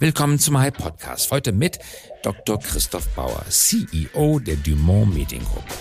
Willkommen 0.00 0.38
zum 0.38 0.56
High 0.56 0.72
Podcast. 0.72 1.32
Heute 1.32 1.50
mit 1.50 1.80
Dr. 2.22 2.60
Christoph 2.60 3.08
Bauer, 3.16 3.44
CEO 3.48 4.38
der 4.38 4.54
Dumont 4.54 5.12
Mediengruppe. 5.12 5.74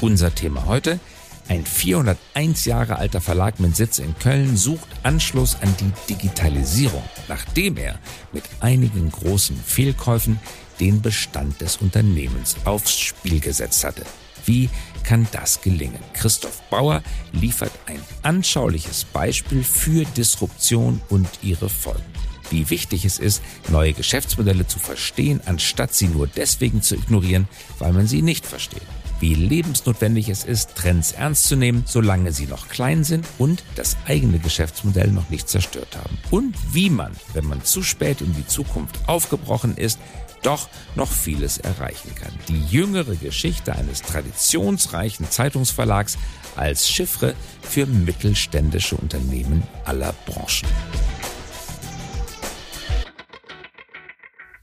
Unser 0.00 0.34
Thema 0.34 0.66
heute. 0.66 0.98
Ein 1.46 1.64
401 1.64 2.64
Jahre 2.64 2.96
alter 2.96 3.20
Verlag 3.20 3.60
mit 3.60 3.76
Sitz 3.76 4.00
in 4.00 4.18
Köln 4.18 4.56
sucht 4.56 4.88
Anschluss 5.04 5.56
an 5.60 5.72
die 5.78 5.92
Digitalisierung, 6.12 7.04
nachdem 7.28 7.76
er 7.76 8.00
mit 8.32 8.42
einigen 8.58 9.12
großen 9.12 9.56
Fehlkäufen 9.56 10.40
den 10.80 11.02
Bestand 11.02 11.60
des 11.60 11.76
Unternehmens 11.78 12.56
aufs 12.64 12.98
Spiel 12.98 13.40
gesetzt 13.40 13.84
hatte. 13.84 14.04
Wie 14.46 14.68
kann 15.04 15.26
das 15.32 15.60
gelingen? 15.62 16.00
Christoph 16.12 16.62
Bauer 16.70 17.02
liefert 17.32 17.72
ein 17.86 18.00
anschauliches 18.22 19.04
Beispiel 19.04 19.64
für 19.64 20.04
Disruption 20.16 21.00
und 21.08 21.28
ihre 21.42 21.68
Folgen. 21.68 22.02
Wie 22.50 22.68
wichtig 22.70 23.04
es 23.04 23.18
ist, 23.18 23.42
neue 23.68 23.94
Geschäftsmodelle 23.94 24.66
zu 24.66 24.78
verstehen, 24.78 25.40
anstatt 25.46 25.94
sie 25.94 26.08
nur 26.08 26.26
deswegen 26.26 26.82
zu 26.82 26.94
ignorieren, 26.94 27.48
weil 27.78 27.92
man 27.92 28.06
sie 28.06 28.22
nicht 28.22 28.46
versteht. 28.46 28.82
Wie 29.20 29.34
lebensnotwendig 29.34 30.28
es 30.28 30.44
ist, 30.44 30.74
Trends 30.74 31.12
ernst 31.12 31.44
zu 31.44 31.56
nehmen, 31.56 31.84
solange 31.86 32.32
sie 32.32 32.46
noch 32.46 32.68
klein 32.68 33.04
sind 33.04 33.26
und 33.38 33.62
das 33.76 33.96
eigene 34.06 34.38
Geschäftsmodell 34.38 35.10
noch 35.10 35.30
nicht 35.30 35.48
zerstört 35.48 35.96
haben. 35.96 36.18
Und 36.30 36.54
wie 36.72 36.90
man, 36.90 37.12
wenn 37.32 37.46
man 37.46 37.64
zu 37.64 37.82
spät 37.82 38.20
in 38.20 38.34
die 38.34 38.46
Zukunft 38.46 38.98
aufgebrochen 39.06 39.76
ist, 39.76 39.98
doch 40.44 40.68
noch 40.94 41.10
vieles 41.10 41.58
erreichen 41.58 42.14
kann. 42.14 42.32
Die 42.48 42.64
jüngere 42.66 43.16
Geschichte 43.16 43.74
eines 43.74 44.02
traditionsreichen 44.02 45.30
Zeitungsverlags 45.30 46.18
als 46.54 46.88
Chiffre 46.88 47.34
für 47.62 47.86
mittelständische 47.86 48.96
Unternehmen 48.96 49.62
aller 49.84 50.14
Branchen. 50.26 50.68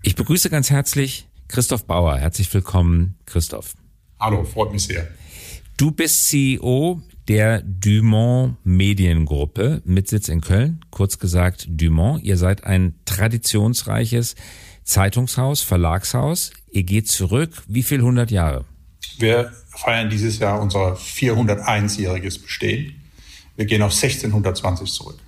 Ich 0.03 0.15
begrüße 0.15 0.49
ganz 0.49 0.69
herzlich 0.69 1.27
Christoph 1.47 1.85
Bauer. 1.85 2.17
Herzlich 2.17 2.51
willkommen, 2.53 3.17
Christoph. 3.25 3.73
Hallo, 4.19 4.43
freut 4.43 4.71
mich 4.71 4.83
sehr. 4.83 5.07
Du 5.77 5.91
bist 5.91 6.27
CEO 6.27 7.01
der 7.27 7.61
Dumont 7.61 8.57
Mediengruppe 8.63 9.81
mit 9.85 10.07
Sitz 10.07 10.27
in 10.27 10.41
Köln, 10.41 10.83
kurz 10.89 11.19
gesagt 11.19 11.67
Dumont. 11.69 12.23
Ihr 12.23 12.37
seid 12.37 12.63
ein 12.63 12.95
traditionsreiches 13.05 14.35
Zeitungshaus, 14.83 15.61
Verlagshaus. 15.61 16.51
Ihr 16.71 16.83
geht 16.83 17.07
zurück, 17.07 17.63
wie 17.67 17.83
viel 17.83 18.01
hundert 18.01 18.31
Jahre? 18.31 18.65
Wir 19.17 19.51
feiern 19.69 20.09
dieses 20.09 20.39
Jahr 20.39 20.61
unser 20.61 20.95
401-jähriges 20.95 22.41
Bestehen. 22.41 23.01
Wir 23.55 23.65
gehen 23.65 23.81
auf 23.81 23.93
1620 23.93 24.91
zurück. 24.91 25.19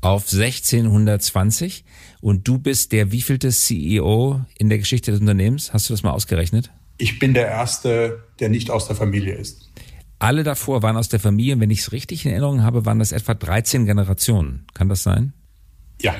Auf 0.00 0.32
1620 0.32 1.84
und 2.20 2.46
du 2.46 2.58
bist 2.58 2.92
der 2.92 3.10
wievielte 3.10 3.50
CEO 3.50 4.40
in 4.58 4.68
der 4.68 4.78
Geschichte 4.78 5.10
des 5.10 5.20
Unternehmens? 5.20 5.72
Hast 5.72 5.88
du 5.88 5.94
das 5.94 6.02
mal 6.02 6.12
ausgerechnet? 6.12 6.70
Ich 6.98 7.18
bin 7.18 7.34
der 7.34 7.48
Erste, 7.48 8.22
der 8.38 8.50
nicht 8.50 8.70
aus 8.70 8.86
der 8.86 8.96
Familie 8.96 9.34
ist. 9.34 9.70
Alle 10.18 10.42
davor 10.42 10.82
waren 10.82 10.96
aus 10.96 11.08
der 11.08 11.20
Familie. 11.20 11.58
Wenn 11.58 11.70
ich 11.70 11.80
es 11.80 11.92
richtig 11.92 12.24
in 12.24 12.30
Erinnerung 12.30 12.62
habe, 12.62 12.86
waren 12.86 12.98
das 12.98 13.12
etwa 13.12 13.34
13 13.34 13.84
Generationen. 13.84 14.66
Kann 14.72 14.88
das 14.88 15.02
sein? 15.02 15.32
Ja, 16.00 16.14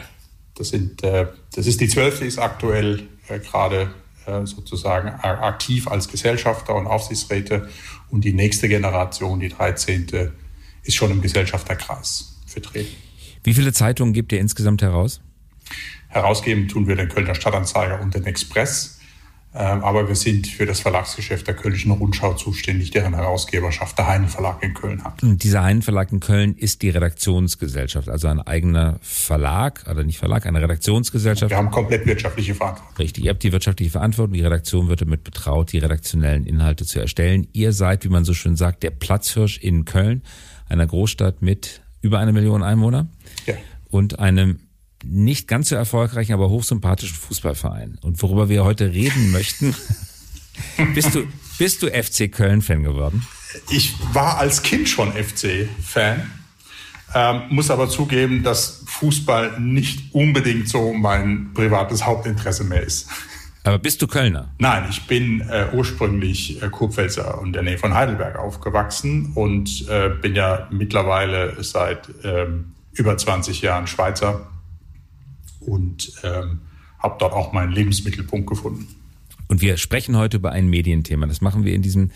das, 0.55 0.69
sind, 0.69 1.03
äh, 1.03 1.27
das 1.55 1.67
ist 1.67 1.81
die 1.81 1.89
zwölfte, 1.89 2.25
ist 2.25 2.39
aktuell 2.39 3.09
äh, 3.29 3.39
gerade 3.39 3.93
äh, 4.27 4.47
sozusagen 4.47 5.09
aktiv 5.09 5.89
als 5.89 6.09
Gesellschafter 6.09 6.75
und 6.75 6.87
Aufsichtsräte. 6.87 7.69
Und 8.11 8.25
die 8.25 8.33
nächste 8.33 8.69
Generation, 8.69 9.41
die 9.41 9.49
13., 9.49 10.31
ist 10.83 10.95
schon 10.95 11.11
im 11.11 11.23
Gesellschafterkreis 11.23 12.37
vertreten. 12.47 12.95
Wie 13.43 13.55
viele 13.55 13.73
Zeitungen 13.73 14.13
gebt 14.13 14.33
ihr 14.33 14.41
insgesamt 14.41 14.83
heraus? 14.83 15.21
Herausgeben 16.09 16.69
tun 16.69 16.87
wir 16.87 16.97
den 16.97 17.09
Kölner 17.09 17.35
Stadtanzeiger 17.35 18.01
und 18.01 18.15
den 18.15 18.25
Express. 18.25 18.94
Ähm, 19.57 19.85
aber 19.85 20.09
wir 20.09 20.17
sind 20.17 20.49
für 20.49 20.67
das 20.67 20.81
Verlagsgeschäft 20.81 21.47
der 21.47 21.55
Kölnischen 21.55 21.93
Rundschau 21.93 22.35
zuständig, 22.35 22.91
deren 22.91 23.15
Herausgeberschaft 23.15 23.97
der 23.97 24.09
Heinen 24.09 24.29
Verlag 24.29 24.61
in 24.65 24.75
Köln 24.75 25.05
hat. 25.05 25.23
Und 25.23 25.45
dieser 25.45 25.63
Heinen 25.63 25.83
Verlag 25.83 26.11
in 26.11 26.19
Köln 26.19 26.57
ist 26.57 26.83
die 26.83 26.91
Redaktionsgesellschaft, 26.91 28.09
also 28.09 28.27
ein 28.27 28.41
eigener 28.41 28.99
Verlag, 29.01 29.85
oder 29.89 30.03
nicht 30.03 30.19
Verlag, 30.19 30.47
eine 30.47 30.61
Redaktionsgesellschaft. 30.61 31.51
Wir 31.51 31.57
haben 31.57 31.71
komplett 31.71 32.05
wirtschaftliche 32.05 32.57
Verantwortung. 32.57 32.97
Richtig, 32.99 33.25
ihr 33.25 33.31
habt 33.31 33.45
die 33.45 33.53
wirtschaftliche 33.53 33.93
Verantwortung, 33.93 34.35
die 34.35 34.43
Redaktion 34.43 34.89
wird 34.89 35.03
damit 35.03 35.23
betraut, 35.23 35.71
die 35.71 35.79
redaktionellen 35.79 36.47
Inhalte 36.47 36.85
zu 36.85 36.99
erstellen. 36.99 37.47
Ihr 37.53 37.73
seid, 37.73 38.05
wie 38.05 38.09
man 38.09 38.25
so 38.25 38.35
schön 38.35 38.57
sagt, 38.57 38.83
der 38.83 38.91
Platzhirsch 38.91 39.59
in 39.59 39.85
Köln, 39.85 40.23
einer 40.69 40.87
Großstadt 40.87 41.43
mit 41.43 41.83
über 42.01 42.19
eine 42.19 42.33
Million 42.33 42.65
Einwohner. 42.65 43.07
Ja. 43.47 43.55
Und 43.89 44.19
einem 44.19 44.59
nicht 45.07 45.49
ganz 45.49 45.69
so 45.69 45.77
erfolgreichen, 45.77 46.33
aber 46.33 46.51
hochsympathischen 46.51 47.17
Fußballverein. 47.17 47.99
Und 48.03 48.21
worüber 48.23 48.49
wir 48.49 48.65
heute 48.65 48.93
reden 48.93 49.31
möchten, 49.31 49.75
bist 50.95 51.15
du, 51.15 51.27
bist 51.59 51.83
du 51.83 51.89
FC 51.89 52.31
Köln-Fan 52.31 52.83
geworden? 52.83 53.27
Ich 53.71 53.95
war 54.13 54.39
als 54.39 54.63
Kind 54.63 54.89
schon 54.89 55.13
FC-Fan, 55.13 56.31
ähm, 57.15 57.43
muss 57.51 57.71
aber 57.71 57.89
zugeben, 57.89 58.43
dass 58.43 58.83
Fußball 58.87 59.61
nicht 59.61 60.13
unbedingt 60.13 60.69
so 60.69 60.93
mein 60.93 61.53
privates 61.55 62.05
Hauptinteresse 62.05 62.65
mehr 62.65 62.83
ist. 62.83 63.09
Aber 63.63 63.79
bist 63.79 64.03
du 64.03 64.07
Kölner? 64.07 64.51
Nein, 64.59 64.85
ich 64.91 65.07
bin 65.07 65.41
äh, 65.41 65.69
ursprünglich 65.73 66.63
äh, 66.63 66.69
Kurpfälzer 66.69 67.41
und 67.41 67.55
der 67.55 67.63
Nähe 67.63 67.79
von 67.79 67.95
Heidelberg 67.95 68.37
aufgewachsen 68.39 69.33
und 69.35 69.89
äh, 69.89 70.11
bin 70.11 70.35
ja 70.35 70.69
mittlerweile 70.71 71.63
seit 71.63 72.11
ähm, 72.25 72.75
über 72.93 73.17
20 73.17 73.63
Jahren 73.63 73.87
Schweizer 73.87 74.47
und 75.67 76.13
ähm, 76.23 76.61
habe 76.99 77.17
dort 77.19 77.33
auch 77.33 77.53
meinen 77.53 77.73
Lebensmittelpunkt 77.73 78.49
gefunden. 78.49 78.89
Und 79.49 79.61
wir 79.61 79.77
sprechen 79.77 80.17
heute 80.17 80.39
über 80.39 80.53
ein 80.53 80.69
Medienthema. 80.69 81.27
Das 81.27 81.41
machen 81.41 81.65
wir 81.65 81.75
in 81.75 81.83
diesem 81.83 82.11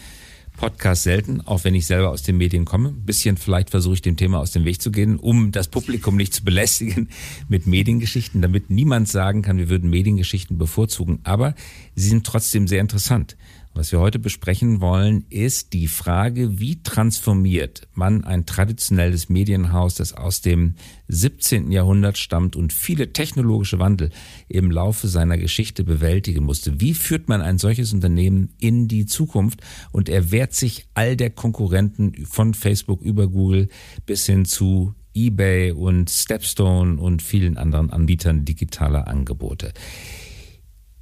Podcast 0.59 1.05
selten, 1.05 1.41
auch 1.43 1.63
wenn 1.63 1.75
ich 1.75 1.87
selber 1.87 2.11
aus 2.11 2.23
den 2.25 2.37
Medien 2.37 2.65
komme. 2.65 2.89
Ein 2.89 3.05
bisschen 3.05 3.37
vielleicht 3.37 3.71
versuche 3.71 3.95
ich 3.95 4.03
dem 4.03 4.17
Thema 4.17 4.41
aus 4.41 4.51
dem 4.51 4.65
Weg 4.65 4.83
zu 4.83 4.91
gehen, 4.91 5.17
um 5.17 5.53
das 5.53 5.69
Publikum 5.69 6.17
nicht 6.17 6.35
zu 6.35 6.45
belästigen 6.45 7.09
mit 7.49 7.67
Mediengeschichten, 7.67 8.43
damit 8.43 8.69
niemand 8.69 9.09
sagen 9.09 9.43
kann, 9.43 9.57
wir 9.59 9.69
würden 9.69 9.89
Mediengeschichten 9.89 10.59
bevorzugen. 10.59 11.21
Aber 11.23 11.55
sie 11.95 12.09
sind 12.09 12.27
trotzdem 12.27 12.67
sehr 12.67 12.81
interessant. 12.81 13.37
Was 13.79 13.93
wir 13.93 14.01
heute 14.01 14.19
besprechen 14.19 14.81
wollen, 14.81 15.25
ist 15.31 15.73
die 15.73 15.87
Frage, 15.87 16.59
wie 16.59 16.83
transformiert 16.83 17.87
man 17.95 18.25
ein 18.25 18.45
traditionelles 18.45 19.29
Medienhaus, 19.29 19.95
das 19.95 20.15
aus 20.15 20.41
dem 20.41 20.75
17. 21.07 21.71
Jahrhundert 21.71 22.19
stammt 22.19 22.57
und 22.57 22.73
viele 22.73 23.13
technologische 23.13 23.79
Wandel 23.79 24.11
im 24.49 24.73
Laufe 24.73 25.07
seiner 25.07 25.39
Geschichte 25.39 25.85
bewältigen 25.85 26.43
musste. 26.43 26.81
Wie 26.81 26.93
führt 26.93 27.29
man 27.29 27.41
ein 27.41 27.59
solches 27.59 27.93
Unternehmen 27.93 28.53
in 28.59 28.89
die 28.89 29.07
Zukunft 29.07 29.61
und 29.93 30.09
erwehrt 30.09 30.55
sich 30.55 30.89
all 30.95 31.17
der 31.17 31.31
Konkurrenten 31.31 32.27
von 32.27 32.55
Facebook 32.55 33.01
über 33.01 33.29
Google 33.29 33.69
bis 34.07 34.27
hin 34.27 34.45
zu 34.45 34.97
eBay 35.15 35.71
und 35.71 36.11
Stepstone 36.11 37.01
und 37.01 37.23
vielen 37.23 37.57
anderen 37.57 37.91
Anbietern 37.91 38.45
digitaler 38.45 39.07
Angebote. 39.07 39.73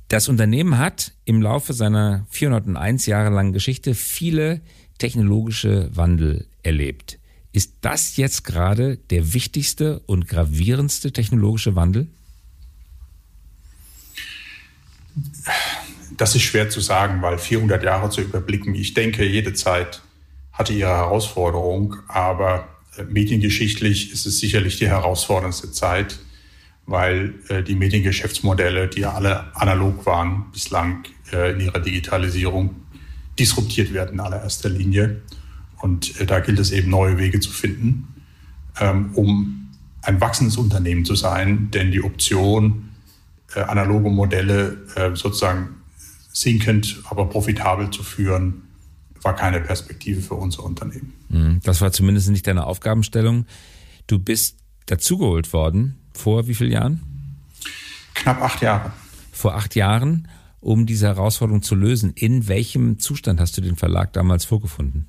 Das 0.09 0.29
Unternehmen 0.29 0.79
hat 0.79 1.13
im 1.25 1.43
Laufe 1.43 1.73
seiner 1.73 2.27
401 2.31 3.07
Jahre 3.07 3.31
langen 3.31 3.53
Geschichte 3.53 3.95
viele 3.95 4.61
technologische 4.99 5.91
Wandel 5.95 6.47
erlebt. 6.63 7.19
Ist 7.53 7.73
das 7.81 8.17
jetzt 8.17 8.45
gerade 8.45 8.99
der 8.99 9.33
wichtigste 9.33 10.01
und 10.07 10.29
gravierendste 10.29 11.13
technologische 11.13 11.75
Wandel? 11.75 12.07
Das 16.17 16.37
ist 16.37 16.43
schwer 16.43 16.71
zu 16.71 16.81
sagen, 16.81 17.21
weil 17.23 17.39
400 17.39 17.83
Jahre 17.83 18.11
zu 18.11 18.21
überblicken. 18.21 18.75
Ich 18.75 18.95
denke, 18.95 19.25
jede 19.25 19.55
Zeit 19.55 20.03
hatte 20.53 20.73
ihre 20.73 20.91
Herausforderung, 20.91 21.97
aber 22.07 22.69
äh, 22.97 23.03
mediengeschichtlich 23.05 24.13
ist 24.13 24.25
es 24.25 24.39
sicherlich 24.39 24.79
die 24.79 24.89
herausforderndste 24.89 25.73
Zeit 25.73 26.19
weil 26.87 27.35
äh, 27.49 27.63
die 27.63 27.75
Mediengeschäftsmodelle, 27.75 28.89
die 28.89 29.01
ja 29.01 29.13
alle 29.13 29.55
analog 29.57 30.07
waren, 30.07 30.47
bislang 30.53 31.05
äh, 31.33 31.53
in 31.53 31.61
ihrer 31.61 31.81
Digitalisierung 31.81 32.77
disruptiert 33.39 33.93
werden 33.93 34.15
in 34.15 34.21
allererster 34.21 34.69
Linie. 34.69 35.21
Und 35.79 36.21
äh, 36.21 36.27
da 36.27 36.41
gilt 36.41 36.59
es 36.59 36.71
eben 36.71 36.91
neue 36.91 37.19
Wege 37.19 37.41
zu 37.41 37.51
finden, 37.51 38.15
ähm, 38.81 39.11
um 39.15 39.69
ein 40.03 40.21
wachsendes 40.21 40.57
Unternehmen 40.57 41.05
zu 41.05 41.17
sein, 41.17 41.71
denn 41.73 41.91
die 41.91 42.03
Option, 42.03 42.91
äh, 43.55 43.61
analoge 43.61 44.09
Modelle 44.09 44.79
äh, 44.95 45.15
sozusagen 45.17 45.69
sinkend, 46.33 47.03
aber 47.11 47.27
profitabel 47.27 47.91
zu 47.91 48.05
führen, 48.05 48.63
war 49.23 49.35
keine 49.35 49.61
Perspektive 49.61 50.21
für 50.21 50.35
unser 50.35 50.63
Unternehmen. 50.63 51.13
Mhm. 51.29 51.61
Das 51.65 51.81
war 51.81 51.91
zumindest 51.91 52.31
nicht 52.31 52.47
deine 52.47 52.67
Aufgabenstellung. 52.67 53.47
Du 54.07 54.21
bist 54.21 54.59
dazugeholt 54.87 55.53
worden 55.53 55.99
vor 56.17 56.49
wie 56.49 56.55
vielen 56.55 56.73
Jahren? 56.73 57.01
Knapp 58.15 58.43
acht 58.43 58.63
Jahre. 58.63 58.93
Vor 59.33 59.55
acht 59.55 59.75
Jahren, 59.75 60.29
um 60.61 60.87
diese 60.87 61.07
Herausforderung 61.07 61.63
zu 61.63 61.75
lösen. 61.75 62.13
In 62.15 62.49
welchem 62.49 62.99
Zustand 62.99 63.39
hast 63.41 63.57
du 63.57 63.61
den 63.61 63.77
Verlag 63.77 64.13
damals 64.13 64.45
vorgefunden? 64.45 65.07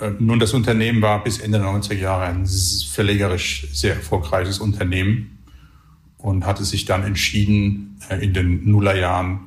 Äh, 0.00 0.10
nun, 0.18 0.38
das 0.38 0.54
Unternehmen 0.54 1.02
war 1.02 1.24
bis 1.24 1.38
Ende 1.38 1.58
der 1.58 1.68
90er 1.68 1.94
Jahre 1.94 2.24
ein 2.26 2.46
verlegerisch 2.46 3.66
sehr 3.72 3.94
erfolgreiches 3.94 4.58
Unternehmen 4.58 5.38
und 6.18 6.46
hatte 6.46 6.64
sich 6.64 6.84
dann 6.84 7.02
entschieden, 7.04 7.98
äh, 8.08 8.24
in 8.24 8.34
den 8.34 8.70
Nullerjahren 8.70 9.40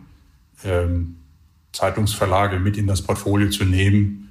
ähm, 0.64 1.18
Zeitungsverlage 1.72 2.60
mit 2.60 2.78
in 2.78 2.88
das 2.88 3.02
Portfolio 3.02 3.50
zu 3.50 3.66
nehmen, 3.66 4.27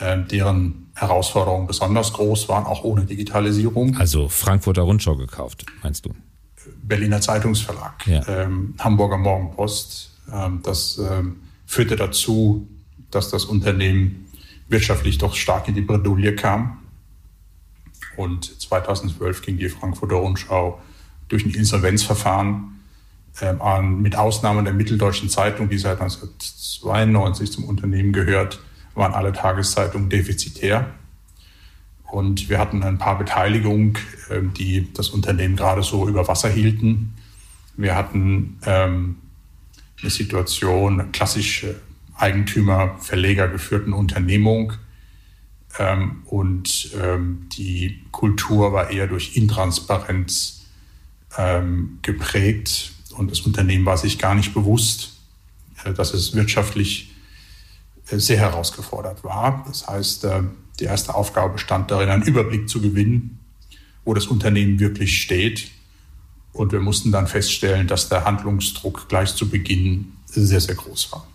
deren 0.00 0.90
Herausforderungen 0.94 1.66
besonders 1.66 2.12
groß 2.12 2.48
waren, 2.48 2.64
auch 2.64 2.82
ohne 2.84 3.04
Digitalisierung. 3.04 3.96
Also 3.98 4.28
Frankfurter 4.28 4.82
Rundschau 4.82 5.16
gekauft, 5.16 5.66
meinst 5.82 6.06
du? 6.06 6.14
Berliner 6.82 7.20
Zeitungsverlag, 7.20 8.06
ja. 8.06 8.26
ähm, 8.28 8.74
Hamburger 8.78 9.18
Morgenpost. 9.18 10.10
Ähm, 10.32 10.60
das 10.62 10.98
ähm, 10.98 11.40
führte 11.66 11.96
dazu, 11.96 12.68
dass 13.10 13.30
das 13.30 13.44
Unternehmen 13.44 14.26
wirtschaftlich 14.68 15.18
doch 15.18 15.34
stark 15.34 15.68
in 15.68 15.74
die 15.74 15.80
Bredouille 15.80 16.34
kam. 16.34 16.78
Und 18.16 18.60
2012 18.60 19.42
ging 19.42 19.58
die 19.58 19.68
Frankfurter 19.68 20.16
Rundschau 20.16 20.80
durch 21.28 21.44
ein 21.44 21.54
Insolvenzverfahren 21.54 22.80
ähm, 23.40 24.02
mit 24.02 24.16
Ausnahme 24.16 24.62
der 24.62 24.74
Mitteldeutschen 24.74 25.30
Zeitung, 25.30 25.68
die 25.68 25.78
seit 25.78 26.00
1992 26.00 27.50
zum 27.50 27.64
Unternehmen 27.64 28.12
gehört, 28.12 28.60
waren 28.94 29.14
alle 29.14 29.32
Tageszeitungen 29.32 30.08
defizitär. 30.08 30.90
Und 32.10 32.50
wir 32.50 32.58
hatten 32.58 32.82
ein 32.82 32.98
paar 32.98 33.16
Beteiligungen, 33.16 33.94
ähm, 34.30 34.52
die 34.52 34.92
das 34.92 35.08
Unternehmen 35.08 35.56
gerade 35.56 35.82
so 35.82 36.08
über 36.08 36.28
Wasser 36.28 36.50
hielten. 36.50 37.14
Wir 37.76 37.96
hatten 37.96 38.58
ähm, 38.66 39.16
eine 40.00 40.10
Situation, 40.10 41.10
klassische 41.12 41.80
Eigentümer, 42.14 42.98
Verleger 42.98 43.48
geführten 43.48 43.94
Unternehmung. 43.94 44.74
Ähm, 45.78 46.22
und 46.26 46.90
ähm, 47.00 47.48
die 47.56 48.02
Kultur 48.10 48.72
war 48.72 48.90
eher 48.90 49.06
durch 49.06 49.36
Intransparenz 49.36 50.66
ähm, 51.38 51.98
geprägt. 52.02 52.92
Und 53.16 53.30
das 53.30 53.40
Unternehmen 53.40 53.86
war 53.86 53.96
sich 53.96 54.18
gar 54.18 54.34
nicht 54.34 54.52
bewusst, 54.52 55.18
äh, 55.84 55.94
dass 55.94 56.12
es 56.12 56.34
wirtschaftlich 56.34 57.11
sehr 58.20 58.38
herausgefordert 58.38 59.24
war. 59.24 59.64
Das 59.66 59.86
heißt, 59.86 60.24
äh, 60.24 60.42
die 60.80 60.84
erste 60.84 61.14
Aufgabe 61.14 61.54
bestand 61.54 61.90
darin, 61.90 62.08
einen 62.08 62.22
Überblick 62.22 62.68
zu 62.68 62.80
gewinnen, 62.80 63.38
wo 64.04 64.14
das 64.14 64.26
Unternehmen 64.26 64.80
wirklich 64.80 65.20
steht. 65.20 65.70
Und 66.52 66.72
wir 66.72 66.80
mussten 66.80 67.12
dann 67.12 67.26
feststellen, 67.26 67.86
dass 67.86 68.08
der 68.08 68.24
Handlungsdruck 68.24 69.08
gleich 69.08 69.34
zu 69.34 69.48
Beginn 69.48 70.12
sehr, 70.26 70.60
sehr 70.60 70.74
groß 70.74 71.12
war. 71.12 71.26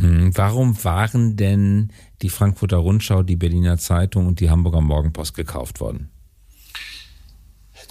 Hm, 0.00 0.36
warum 0.36 0.82
waren 0.84 1.36
denn 1.36 1.90
die 2.22 2.28
Frankfurter 2.28 2.76
Rundschau, 2.76 3.22
die 3.22 3.36
Berliner 3.36 3.78
Zeitung 3.78 4.26
und 4.26 4.40
die 4.40 4.50
Hamburger 4.50 4.80
Morgenpost 4.80 5.34
gekauft 5.34 5.80
worden? 5.80 6.10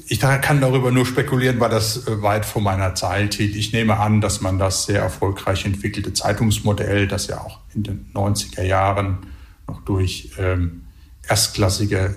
Ich 0.08 0.20
kann 0.20 0.62
darüber 0.62 0.92
nur 0.92 1.06
spekulieren, 1.06 1.60
weil 1.60 1.70
das 1.70 2.08
äh, 2.08 2.22
weit 2.22 2.46
vor 2.46 2.62
meiner 2.62 2.94
Zeit 2.96 3.36
hielt. 3.36 3.56
Ich 3.56 3.74
nehme 3.74 3.98
an, 3.98 4.22
dass 4.22 4.42
man 4.42 4.60
das 4.60 4.86
sehr 4.86 5.02
erfolgreich 5.02 5.66
entwickelte 5.66 6.14
Zeitungsmodell, 6.14 7.08
das 7.08 7.28
ja 7.28 7.42
auch 7.42 7.60
in 7.74 7.84
den 7.84 8.06
90er 8.14 8.64
Jahren 8.64 9.18
noch 9.68 9.82
durch 9.82 10.32
ähm, 10.38 10.84
erstklassige, 11.28 12.16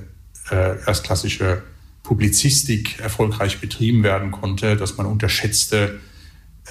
äh, 0.50 0.78
erstklassische 0.86 1.62
Publizistik 2.02 3.00
erfolgreich 3.00 3.60
betrieben 3.60 4.02
werden 4.02 4.30
konnte, 4.30 4.76
dass 4.76 4.96
man 4.96 5.06
unterschätzte, 5.06 6.00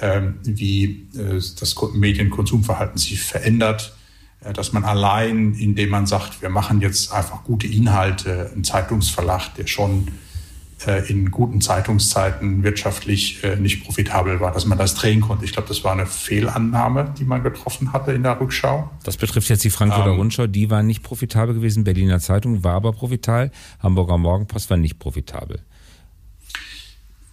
äh, 0.00 0.20
wie 0.42 1.08
äh, 1.16 1.40
das 1.58 1.74
Medienkonsumverhalten 1.94 2.98
sich 2.98 3.20
verändert, 3.20 3.96
äh, 4.40 4.52
dass 4.52 4.72
man 4.72 4.84
allein, 4.84 5.54
indem 5.54 5.90
man 5.90 6.06
sagt, 6.06 6.42
wir 6.42 6.48
machen 6.48 6.80
jetzt 6.80 7.12
einfach 7.12 7.44
gute 7.44 7.66
Inhalte, 7.66 8.50
einen 8.52 8.64
Zeitungsverlag, 8.64 9.54
der 9.56 9.66
schon 9.66 10.08
in 11.08 11.30
guten 11.30 11.60
Zeitungszeiten 11.60 12.62
wirtschaftlich 12.62 13.42
äh, 13.42 13.56
nicht 13.56 13.84
profitabel 13.84 14.40
war, 14.40 14.52
dass 14.52 14.66
man 14.66 14.78
das 14.78 14.94
drehen 14.94 15.20
konnte. 15.20 15.44
Ich 15.44 15.52
glaube, 15.52 15.68
das 15.68 15.82
war 15.84 15.92
eine 15.92 16.06
Fehlannahme, 16.06 17.12
die 17.18 17.24
man 17.24 17.42
getroffen 17.42 17.92
hatte 17.92 18.12
in 18.12 18.22
der 18.22 18.40
Rückschau. 18.40 18.90
Das 19.02 19.16
betrifft 19.16 19.48
jetzt 19.48 19.64
die 19.64 19.70
Frankfurter 19.70 20.10
ähm, 20.10 20.18
Rundschau, 20.18 20.46
die 20.46 20.70
war 20.70 20.82
nicht 20.82 21.02
profitabel 21.02 21.54
gewesen. 21.54 21.84
Berliner 21.84 22.20
Zeitung 22.20 22.62
war 22.62 22.74
aber 22.74 22.92
profitabel. 22.92 23.50
Hamburger 23.80 24.18
Morgenpost 24.18 24.70
war 24.70 24.76
nicht 24.76 24.98
profitabel. 24.98 25.60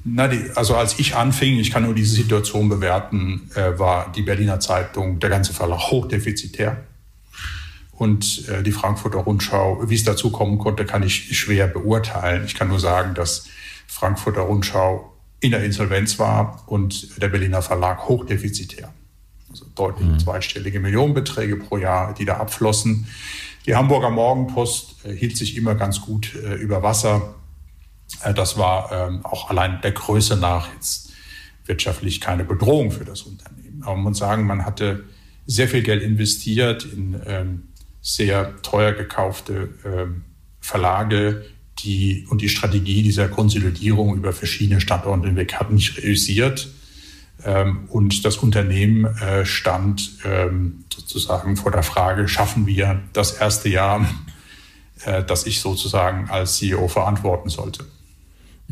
Na, 0.07 0.27
die, 0.27 0.51
also 0.55 0.75
als 0.75 0.99
ich 0.99 1.15
anfing, 1.15 1.59
ich 1.59 1.71
kann 1.71 1.83
nur 1.83 1.95
diese 1.95 2.15
Situation 2.15 2.69
bewerten, 2.69 3.49
äh, 3.55 3.77
war 3.79 4.11
die 4.11 4.21
Berliner 4.21 4.59
Zeitung, 4.59 5.19
der 5.19 5.31
ganze 5.31 5.51
Verlag 5.51 5.79
hochdefizitär. 5.91 6.77
Und 7.97 8.47
äh, 8.49 8.61
die 8.61 8.71
Frankfurter 8.71 9.19
Rundschau, 9.19 9.89
wie 9.89 9.95
es 9.95 10.03
dazu 10.03 10.29
kommen 10.29 10.57
konnte, 10.57 10.85
kann 10.85 11.03
ich 11.03 11.37
schwer 11.37 11.67
beurteilen. 11.67 12.43
Ich 12.45 12.55
kann 12.55 12.67
nur 12.67 12.79
sagen, 12.79 13.13
dass 13.13 13.47
Frankfurter 13.87 14.41
Rundschau 14.41 15.13
in 15.39 15.51
der 15.51 15.63
Insolvenz 15.63 16.19
war 16.19 16.63
und 16.67 17.21
der 17.21 17.29
Berliner 17.29 17.61
Verlag 17.61 18.07
hochdefizitär. 18.07 18.93
Also 19.49 19.65
deutlich 19.75 20.07
mhm. 20.07 20.19
zweistellige 20.19 20.79
Millionenbeträge 20.79 21.55
pro 21.55 21.77
Jahr, 21.77 22.13
die 22.13 22.25
da 22.25 22.37
abflossen. 22.37 23.07
Die 23.65 23.75
Hamburger 23.75 24.09
Morgenpost 24.09 25.05
äh, 25.05 25.13
hielt 25.13 25.37
sich 25.37 25.55
immer 25.55 25.75
ganz 25.75 26.01
gut 26.01 26.35
äh, 26.35 26.55
über 26.55 26.83
Wasser. 26.83 27.35
Äh, 28.21 28.33
das 28.33 28.57
war 28.57 28.91
ähm, 28.91 29.25
auch 29.25 29.49
allein 29.49 29.79
der 29.81 29.91
Größe 29.91 30.35
nach 30.35 30.73
jetzt 30.73 31.13
wirtschaftlich 31.65 32.21
keine 32.21 32.43
Bedrohung 32.43 32.91
für 32.91 33.05
das 33.05 33.21
Unternehmen. 33.21 33.83
Aber 33.83 33.95
man 33.95 34.03
muss 34.03 34.17
sagen, 34.17 34.45
man 34.45 34.65
hatte 34.65 35.05
sehr 35.47 35.67
viel 35.67 35.83
Geld 35.83 36.03
investiert 36.03 36.85
in 36.85 37.19
ähm, 37.25 37.63
sehr 38.05 38.61
teuer 38.61 38.91
gekaufte 38.91 39.69
ähm, 39.83 40.25
Verlage, 40.59 41.43
die 41.79 42.27
und 42.29 42.41
die 42.41 42.49
Strategie 42.49 43.01
dieser 43.01 43.27
Konsolidierung 43.27 44.15
über 44.15 44.31
verschiedene 44.31 44.79
Standorte 44.79 45.25
hinweg 45.25 45.55
hat 45.55 45.71
nicht 45.71 45.97
realisiert. 45.97 46.69
Ähm, 47.43 47.85
und 47.89 48.23
das 48.23 48.37
Unternehmen 48.37 49.05
äh, 49.05 49.43
stand 49.43 50.19
ähm, 50.23 50.85
sozusagen 50.93 51.57
vor 51.57 51.71
der 51.71 51.81
Frage, 51.81 52.27
schaffen 52.27 52.67
wir 52.67 53.01
das 53.13 53.33
erste 53.33 53.69
Jahr, 53.69 54.07
äh, 55.03 55.23
das 55.23 55.47
ich 55.47 55.59
sozusagen 55.59 56.29
als 56.29 56.57
CEO 56.57 56.87
verantworten 56.87 57.49
sollte. 57.49 57.85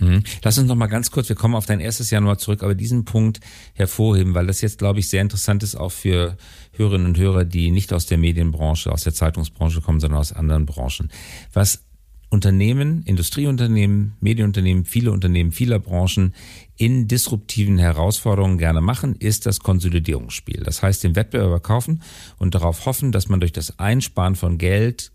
Mhm. 0.04 0.24
Lass 0.44 0.58
uns 0.58 0.68
noch 0.68 0.76
mal 0.76 0.88
ganz 0.88 1.12
kurz, 1.12 1.30
wir 1.30 1.36
kommen 1.36 1.56
auf 1.56 1.66
dein 1.66 1.80
erstes 1.80 2.12
nochmal 2.12 2.38
zurück, 2.38 2.64
aber 2.64 2.76
diesen 2.76 3.06
Punkt 3.06 3.40
hervorheben, 3.74 4.34
weil 4.34 4.48
das 4.48 4.62
jetzt, 4.62 4.80
glaube 4.80 5.00
ich, 5.00 5.10
sehr 5.10 5.22
interessant 5.22 5.64
ist 5.64 5.76
auch 5.76 5.92
für 5.92 6.38
Hörerinnen 6.74 7.08
und 7.08 7.18
Hörer, 7.18 7.46
die 7.46 7.72
nicht 7.72 7.94
aus 7.94 8.06
der 8.06 8.18
Medienbranche, 8.18 8.92
aus 8.92 9.04
der 9.04 9.14
Zeitungsbranche 9.14 9.82
kommen, 9.82 10.00
sondern 10.00 10.20
aus 10.20 10.34
anderen 10.34 10.66
Branchen. 10.66 11.10
Was 11.54 11.84
Unternehmen, 12.34 13.04
Industrieunternehmen, 13.04 14.14
Medienunternehmen, 14.20 14.86
viele 14.86 15.12
Unternehmen 15.12 15.52
vieler 15.52 15.78
Branchen 15.78 16.34
in 16.76 17.08
disruptiven 17.08 17.78
Herausforderungen 17.78 18.58
gerne 18.58 18.82
machen, 18.82 19.16
ist 19.16 19.46
das 19.46 19.60
Konsolidierungsspiel. 19.60 20.64
Das 20.64 20.82
heißt, 20.82 21.04
den 21.04 21.16
Wettbewerber 21.16 21.60
kaufen 21.60 22.02
und 22.40 22.56
darauf 22.56 22.88
hoffen, 22.88 23.12
dass 23.12 23.30
man 23.30 23.40
durch 23.40 23.52
das 23.52 23.78
Einsparen 23.78 24.36
von 24.36 24.58
Geld 24.58 25.12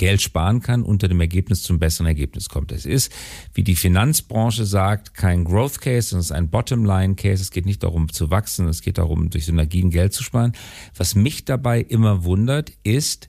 Geld 0.00 0.22
sparen 0.22 0.62
kann, 0.62 0.82
unter 0.82 1.08
dem 1.08 1.20
Ergebnis 1.20 1.62
zum 1.62 1.78
besseren 1.78 2.06
Ergebnis 2.06 2.48
kommt. 2.48 2.72
Es 2.72 2.86
ist, 2.86 3.12
wie 3.52 3.62
die 3.62 3.76
Finanzbranche 3.76 4.64
sagt, 4.64 5.12
kein 5.12 5.44
Growth 5.44 5.82
Case, 5.82 6.08
sondern 6.08 6.20
es 6.20 6.26
ist 6.30 6.32
ein 6.32 6.48
Bottomline 6.48 7.16
Case. 7.16 7.42
Es 7.42 7.50
geht 7.50 7.66
nicht 7.66 7.82
darum 7.82 8.10
zu 8.10 8.30
wachsen, 8.30 8.66
es 8.66 8.80
geht 8.80 8.96
darum, 8.96 9.28
durch 9.28 9.44
Synergien 9.44 9.90
Geld 9.90 10.14
zu 10.14 10.22
sparen. 10.22 10.52
Was 10.96 11.14
mich 11.14 11.44
dabei 11.44 11.82
immer 11.82 12.24
wundert, 12.24 12.72
ist 12.82 13.28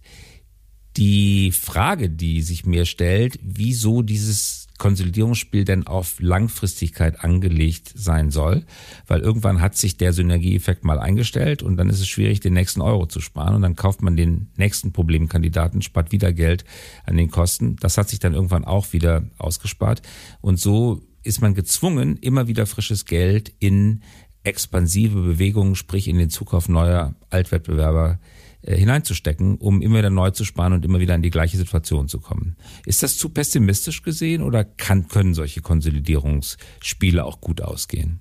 die 0.95 1.51
Frage, 1.51 2.09
die 2.09 2.41
sich 2.41 2.65
mir 2.65 2.85
stellt, 2.85 3.37
wieso 3.43 4.01
dieses 4.01 4.67
Konsolidierungsspiel 4.81 5.63
denn 5.63 5.85
auf 5.85 6.19
Langfristigkeit 6.19 7.23
angelegt 7.23 7.93
sein 7.93 8.31
soll, 8.31 8.65
weil 9.05 9.19
irgendwann 9.19 9.61
hat 9.61 9.77
sich 9.77 9.95
der 9.95 10.11
Synergieeffekt 10.11 10.83
mal 10.83 10.97
eingestellt 10.97 11.61
und 11.61 11.77
dann 11.77 11.87
ist 11.87 11.99
es 11.99 12.07
schwierig, 12.07 12.39
den 12.39 12.53
nächsten 12.53 12.81
Euro 12.81 13.05
zu 13.05 13.21
sparen 13.21 13.53
und 13.53 13.61
dann 13.61 13.75
kauft 13.75 14.01
man 14.01 14.15
den 14.15 14.47
nächsten 14.57 14.91
Problemkandidaten, 14.91 15.83
spart 15.83 16.11
wieder 16.11 16.33
Geld 16.33 16.65
an 17.05 17.15
den 17.15 17.29
Kosten. 17.29 17.75
Das 17.75 17.99
hat 17.99 18.09
sich 18.09 18.17
dann 18.17 18.33
irgendwann 18.33 18.65
auch 18.65 18.91
wieder 18.91 19.23
ausgespart 19.37 20.01
und 20.41 20.59
so 20.59 21.03
ist 21.21 21.41
man 21.41 21.53
gezwungen, 21.53 22.17
immer 22.17 22.47
wieder 22.47 22.65
frisches 22.65 23.05
Geld 23.05 23.53
in 23.59 24.01
expansive 24.41 25.21
Bewegungen, 25.21 25.75
sprich 25.75 26.07
in 26.07 26.17
den 26.17 26.31
Zukauf 26.31 26.69
neuer 26.69 27.13
Altwettbewerber 27.29 28.17
hineinzustecken, 28.63 29.57
um 29.57 29.81
immer 29.81 29.99
wieder 29.99 30.09
neu 30.09 30.31
zu 30.31 30.45
sparen 30.45 30.73
und 30.73 30.85
immer 30.85 30.99
wieder 30.99 31.15
in 31.15 31.21
die 31.21 31.29
gleiche 31.29 31.57
Situation 31.57 32.07
zu 32.07 32.19
kommen. 32.19 32.55
Ist 32.85 33.03
das 33.03 33.17
zu 33.17 33.29
pessimistisch 33.29 34.03
gesehen 34.03 34.43
oder 34.43 34.63
kann, 34.63 35.07
können 35.07 35.33
solche 35.33 35.61
Konsolidierungsspiele 35.61 37.23
auch 37.23 37.41
gut 37.41 37.61
ausgehen? 37.61 38.19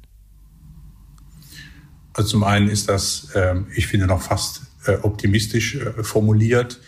Also 2.14 2.30
zum 2.30 2.44
einen 2.44 2.68
ist 2.68 2.88
das, 2.88 3.30
äh, 3.34 3.56
ich 3.74 3.86
finde, 3.86 4.06
noch 4.06 4.22
fast 4.22 4.62
äh, 4.86 4.96
optimistisch 5.02 5.76
äh, 5.76 6.02
formuliert. 6.02 6.80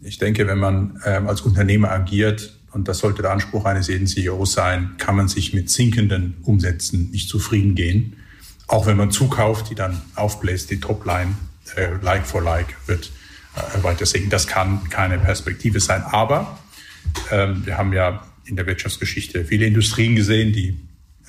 Ich 0.00 0.18
denke, 0.18 0.46
wenn 0.46 0.58
man 0.58 1.00
ähm, 1.04 1.26
als 1.26 1.40
Unternehmer 1.40 1.90
agiert, 1.90 2.58
und 2.72 2.88
das 2.88 2.98
sollte 2.98 3.22
der 3.22 3.30
Anspruch 3.30 3.64
eines 3.64 3.86
jeden 3.86 4.06
CEOs 4.06 4.52
sein, 4.52 4.94
kann 4.98 5.16
man 5.16 5.28
sich 5.28 5.54
mit 5.54 5.70
sinkenden 5.70 6.38
Umsätzen 6.42 7.10
nicht 7.10 7.28
zufrieden 7.28 7.76
gehen. 7.76 8.16
Auch 8.66 8.86
wenn 8.86 8.96
man 8.96 9.12
zukauft, 9.12 9.70
die 9.70 9.76
dann 9.76 10.02
aufbläst, 10.16 10.70
die 10.70 10.80
Topline 10.80 11.34
äh, 11.76 11.94
like 12.02 12.26
for 12.26 12.42
like 12.42 12.74
wird 12.86 13.12
äh, 13.56 13.82
weiter 13.82 14.06
sinken. 14.06 14.30
Das 14.30 14.46
kann 14.46 14.88
keine 14.88 15.18
Perspektive 15.18 15.80
sein. 15.80 16.02
Aber 16.02 16.58
ähm, 17.30 17.64
wir 17.66 17.78
haben 17.78 17.92
ja 17.92 18.24
in 18.44 18.56
der 18.56 18.66
Wirtschaftsgeschichte 18.66 19.44
viele 19.44 19.66
Industrien 19.66 20.16
gesehen, 20.16 20.52
die 20.52 20.78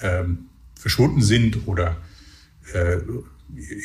ähm, 0.01 0.45
verschwunden 0.75 1.21
sind 1.21 1.67
oder 1.67 1.97
äh, 2.73 2.97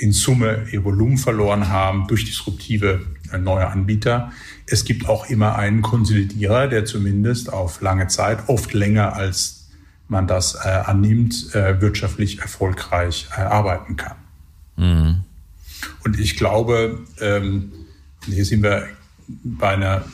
in 0.00 0.12
Summe 0.12 0.66
ihr 0.72 0.84
Volumen 0.84 1.18
verloren 1.18 1.68
haben 1.68 2.06
durch 2.08 2.24
disruptive 2.24 3.06
äh, 3.32 3.38
neue 3.38 3.66
Anbieter. 3.68 4.32
Es 4.66 4.84
gibt 4.84 5.08
auch 5.08 5.28
immer 5.30 5.56
einen 5.56 5.82
Konsolidierer, 5.82 6.68
der 6.68 6.84
zumindest 6.84 7.52
auf 7.52 7.80
lange 7.80 8.08
Zeit, 8.08 8.48
oft 8.48 8.72
länger 8.72 9.14
als 9.14 9.68
man 10.08 10.26
das 10.26 10.56
äh, 10.56 10.68
annimmt, 10.68 11.54
äh, 11.54 11.80
wirtschaftlich 11.80 12.40
erfolgreich 12.40 13.28
äh, 13.36 13.42
arbeiten 13.42 13.96
kann. 13.96 14.16
Mhm. 14.76 15.24
Und 16.04 16.18
ich 16.18 16.36
glaube, 16.36 17.00
ähm, 17.20 17.72
hier 18.26 18.44
sind 18.44 18.62
wir 18.62 18.88
bei, 19.28 19.70
einer, 19.70 20.04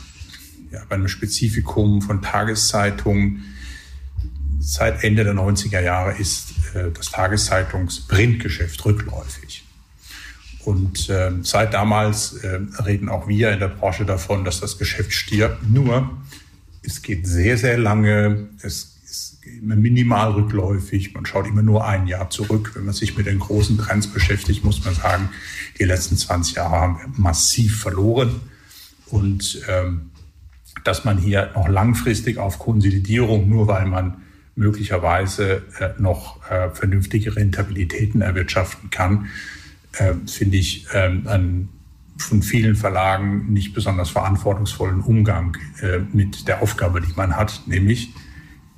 ja, 0.71 0.83
bei 0.89 0.97
einem 0.97 1.09
Spezifikum 1.09 2.03
von 2.03 2.23
Tageszeitungen. 2.23 3.45
Seit 4.61 5.05
Ende 5.05 5.25
der 5.25 5.35
90er 5.35 5.81
Jahre 5.81 6.17
ist 6.17 6.51
äh, 6.75 6.91
das 6.93 7.11
Tageszeitungs-Printgeschäft 7.11 8.85
rückläufig. 8.85 9.65
Und 10.65 11.09
äh, 11.09 11.31
seit 11.43 11.75
damals 11.75 12.35
äh, 12.39 12.59
reden 12.85 13.09
auch 13.09 13.29
wir 13.29 13.53
in 13.53 13.61
der 13.61 13.69
Branche 13.69 14.05
davon, 14.05 14.45
dass 14.45 14.61
das 14.61 14.79
Geschäft 14.79 15.13
stirbt. 15.13 15.69
Nur, 15.71 16.11
es 16.83 17.03
geht 17.03 17.27
sehr, 17.27 17.57
sehr 17.57 17.79
lange. 17.79 18.49
Es 18.63 18.96
immer 19.61 19.77
minimal 19.77 20.33
rückläufig. 20.33 21.15
Man 21.15 21.27
schaut 21.27 21.47
immer 21.47 21.63
nur 21.63 21.87
ein 21.87 22.07
Jahr 22.07 22.31
zurück. 22.31 22.73
Wenn 22.75 22.85
man 22.85 22.95
sich 22.95 23.17
mit 23.17 23.27
den 23.27 23.39
großen 23.39 23.79
Trends 23.79 24.07
beschäftigt, 24.07 24.65
muss 24.65 24.85
man 24.85 24.95
sagen, 24.95 25.29
die 25.79 25.85
letzten 25.85 26.17
20 26.17 26.57
Jahre 26.57 26.77
haben 26.77 26.99
wir 26.99 27.21
massiv 27.21 27.81
verloren. 27.81 28.41
Und 29.07 29.63
ähm, 29.69 30.11
dass 30.85 31.05
man 31.05 31.19
hier 31.19 31.51
noch 31.55 31.69
langfristig 31.69 32.39
auf 32.39 32.59
Konsolidierung, 32.59 33.49
nur 33.49 33.69
weil 33.69 33.87
man 33.87 34.23
möglicherweise 34.55 35.63
äh, 35.79 35.91
noch 36.01 36.51
äh, 36.51 36.71
vernünftige 36.71 37.37
Rentabilitäten 37.37 38.23
erwirtschaften 38.23 38.91
kann, 38.91 39.29
äh, 39.93 40.15
finde 40.27 40.57
ich 40.57 40.87
ähm, 40.93 41.27
einen 41.27 41.69
von 42.19 42.43
vielen 42.43 42.77
Verlagen 42.77 43.53
nicht 43.53 43.75
besonders 43.75 44.11
verantwortungsvollen 44.11 45.01
Umgang 45.01 45.57
äh, 45.83 45.99
mit 46.13 46.49
der 46.49 46.63
Aufgabe, 46.63 47.01
die 47.01 47.13
man 47.15 47.37
hat, 47.37 47.63
nämlich 47.67 48.15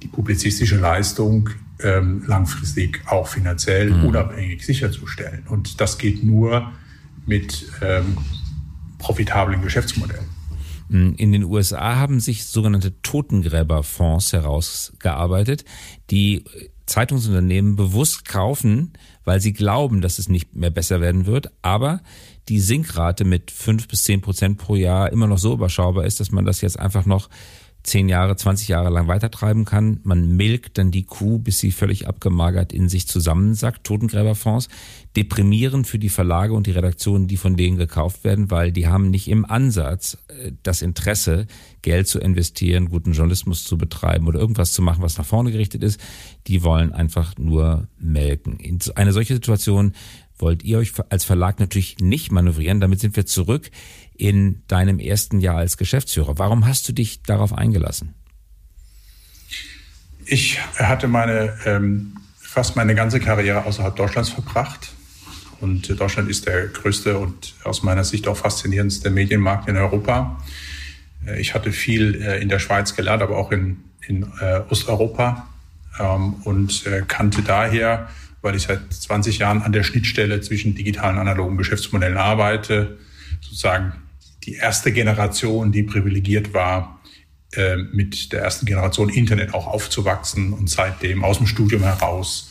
die 0.03 0.09
publizistische 0.09 0.77
Leistung 0.77 1.51
ähm, 1.81 2.23
langfristig 2.27 3.03
auch 3.07 3.29
finanziell 3.29 3.91
mhm. 3.91 4.07
unabhängig 4.07 4.65
sicherzustellen. 4.65 5.45
Und 5.49 5.81
das 5.81 5.99
geht 5.99 6.25
nur 6.25 6.73
mit 7.27 7.67
ähm, 7.83 8.17
profitablen 8.99 9.63
Geschäftsmodellen. 9.63 10.27
In 10.91 11.33
den 11.33 11.45
USA 11.45 11.97
haben 11.97 12.19
sich 12.19 12.47
sogenannte 12.47 13.03
Totengräberfonds 13.03 14.33
herausgearbeitet, 14.33 15.67
die 16.11 16.45
Zeitungsunternehmen 16.87 17.77
bewusst 17.77 18.27
kaufen, 18.27 18.95
weil 19.25 19.41
sie 19.41 19.53
glauben, 19.53 20.01
dass 20.01 20.19
es 20.19 20.31
nicht 20.31 20.57
mehr 20.57 20.71
besser 20.71 21.03
werden 21.03 21.27
wird, 21.27 21.51
aber 21.61 22.01
die 22.49 22.61
Sinkrate 22.61 23.27
mit 23.27 23.51
fünf 23.51 23.87
bis 23.89 24.05
zehn 24.05 24.23
Prozent 24.23 24.57
pro 24.57 24.75
Jahr 24.75 25.13
immer 25.13 25.27
noch 25.27 25.37
so 25.37 25.53
überschaubar 25.53 26.07
ist, 26.07 26.21
dass 26.21 26.33
man 26.33 26.47
das 26.47 26.63
jetzt 26.63 26.79
einfach 26.79 27.05
noch 27.05 27.29
zehn 27.89 28.09
Jahre, 28.09 28.37
20 28.37 28.69
Jahre 28.69 28.91
lang 28.91 29.09
weitertreiben 29.09 29.65
kann. 29.65 30.01
Man 30.05 30.37
milkt 30.37 30.79
dann 30.79 30.91
die 30.91 31.05
Kuh, 31.05 31.39
bis 31.39 31.59
sie 31.59 31.73
völlig 31.73 32.07
abgemagert 32.07 32.73
in 32.73 32.89
sich 32.89 33.09
zusammensackt. 33.09 33.85
Totengräberfonds 33.85 34.69
deprimieren 35.17 35.85
für 35.85 35.99
die 35.99 36.09
Verlage 36.09 36.53
und 36.53 36.67
die 36.67 36.73
Redaktionen, 36.73 37.27
die 37.27 37.37
von 37.37 37.57
denen 37.57 37.77
gekauft 37.77 38.25
werden, 38.25 38.51
weil 38.51 38.73
die 38.73 38.87
haben 38.87 39.11
nicht 39.11 39.29
im 39.29 39.45
Ansatz 39.45 40.19
äh, 40.29 40.53
das 40.63 40.83
Interesse, 40.83 41.47
Geld 41.83 42.07
zu 42.07 42.19
investieren, 42.19 42.89
guten 42.89 43.13
Journalismus 43.13 43.65
zu 43.65 43.79
betreiben 43.79 44.27
oder 44.29 44.39
irgendwas 44.39 44.73
zu 44.73 44.83
machen, 44.83 45.03
was 45.03 45.19
nach 45.19 45.27
vorne 45.27 45.51
gerichtet 45.51 45.83
ist. 45.83 46.01
Die 46.47 46.63
wollen 46.63 46.93
einfach 46.93 47.37
nur 47.39 47.89
melken. 47.99 48.59
In 48.59 48.79
eine 48.95 49.13
solche 49.13 49.35
Situation 49.35 49.95
wollt 50.39 50.63
ihr 50.63 50.79
euch 50.79 50.93
als 51.09 51.25
Verlag 51.25 51.59
natürlich 51.61 51.99
nicht 51.99 52.31
manövrieren. 52.31 52.81
Damit 52.81 53.01
sind 53.01 53.17
wir 53.17 53.27
zurück 53.27 53.71
in 54.19 54.63
deinem 54.69 54.99
ersten 54.99 55.41
Jahr 55.41 55.57
als 55.57 55.77
Geschäftsführer. 55.77 56.39
Warum 56.39 56.67
hast 56.67 56.89
du 56.89 56.93
dich 56.93 57.23
darauf 57.23 57.53
eingelassen? 57.53 58.15
Ich 60.27 60.61
hatte 60.77 61.09
meine 61.09 61.57
ähm, 61.65 62.17
fast 62.39 62.77
meine 62.77 62.95
ganze 62.95 63.21
Karriere 63.21 63.65
außerhalb 63.65 63.97
Deutschlands 63.97 64.29
verbracht. 64.29 64.93
Und 65.61 65.99
Deutschland 65.99 66.29
ist 66.29 66.47
der 66.47 66.67
größte 66.67 67.19
und 67.19 67.55
aus 67.65 67.83
meiner 67.83 68.05
Sicht 68.05 68.29
auch 68.29 68.37
faszinierendste 68.37 69.11
Medienmarkt 69.11 69.69
in 69.69 69.77
Europa. 69.77 70.43
Äh, 71.27 71.41
ich 71.41 71.55
hatte 71.55 71.73
viel 71.73 72.21
äh, 72.21 72.43
in 72.43 72.51
der 72.51 72.59
Schweiz 72.59 72.95
gelernt, 72.95 73.23
aber 73.23 73.39
auch 73.39 73.53
in, 73.53 73.79
in 74.07 74.25
äh, 74.41 74.61
Osteuropa 74.69 75.49
ähm, 75.99 76.35
und 76.45 76.85
kannte 77.09 77.43
daher 77.43 78.09
weil 78.43 78.55
ich 78.55 78.63
seit 78.63 78.93
20 78.93 79.39
Jahren 79.39 79.63
an 79.63 79.73
der 79.73 79.83
Schnittstelle 79.83 80.41
zwischen 80.41 80.75
digitalen 80.75 81.17
und 81.17 81.23
analogen 81.23 81.57
Geschäftsmodellen 81.57 82.17
arbeite. 82.17 82.99
Sozusagen 83.41 83.93
die 84.49 84.55
erste 84.55 84.93
Generation, 84.93 85.73
die 85.73 85.83
privilegiert 85.83 86.55
war, 86.55 87.03
äh, 87.53 87.77
mit 87.77 88.33
der 88.33 88.41
ersten 88.41 88.65
Generation 88.65 89.11
Internet 89.11 89.53
auch 89.53 89.67
aufzuwachsen 89.67 90.55
und 90.55 90.71
seitdem 90.71 91.23
aus 91.23 91.37
dem 91.37 91.47
Studium 91.47 91.83
heraus 91.83 92.51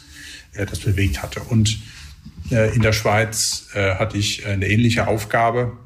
äh, 0.53 0.67
das 0.67 0.79
bewegt 0.79 1.23
hatte. 1.23 1.39
Und 1.39 1.79
äh, 2.51 2.75
in 2.75 2.83
der 2.83 2.93
Schweiz 2.93 3.69
hatte 3.73 4.17
ich 4.17 4.45
eine 4.45 4.67
ähnliche 4.67 5.07
Aufgabe 5.07 5.77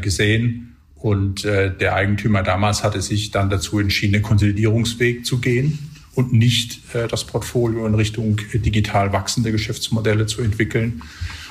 gesehen. 0.00 0.76
Und 0.94 1.44
der 1.44 1.94
Eigentümer 1.94 2.42
damals 2.42 2.84
hatte 2.84 3.00
sich 3.00 3.30
dann 3.30 3.50
dazu 3.50 3.78
entschieden, 3.78 4.12
den 4.12 4.22
Konsolidierungsweg 4.22 5.24
zu 5.26 5.38
gehen 5.38 5.78
und 6.14 6.32
nicht 6.32 6.80
das 6.92 7.24
Portfolio 7.24 7.86
in 7.86 7.94
Richtung 7.94 8.40
digital 8.52 9.12
wachsende 9.12 9.52
Geschäftsmodelle 9.52 10.26
zu 10.26 10.42
entwickeln, 10.42 11.02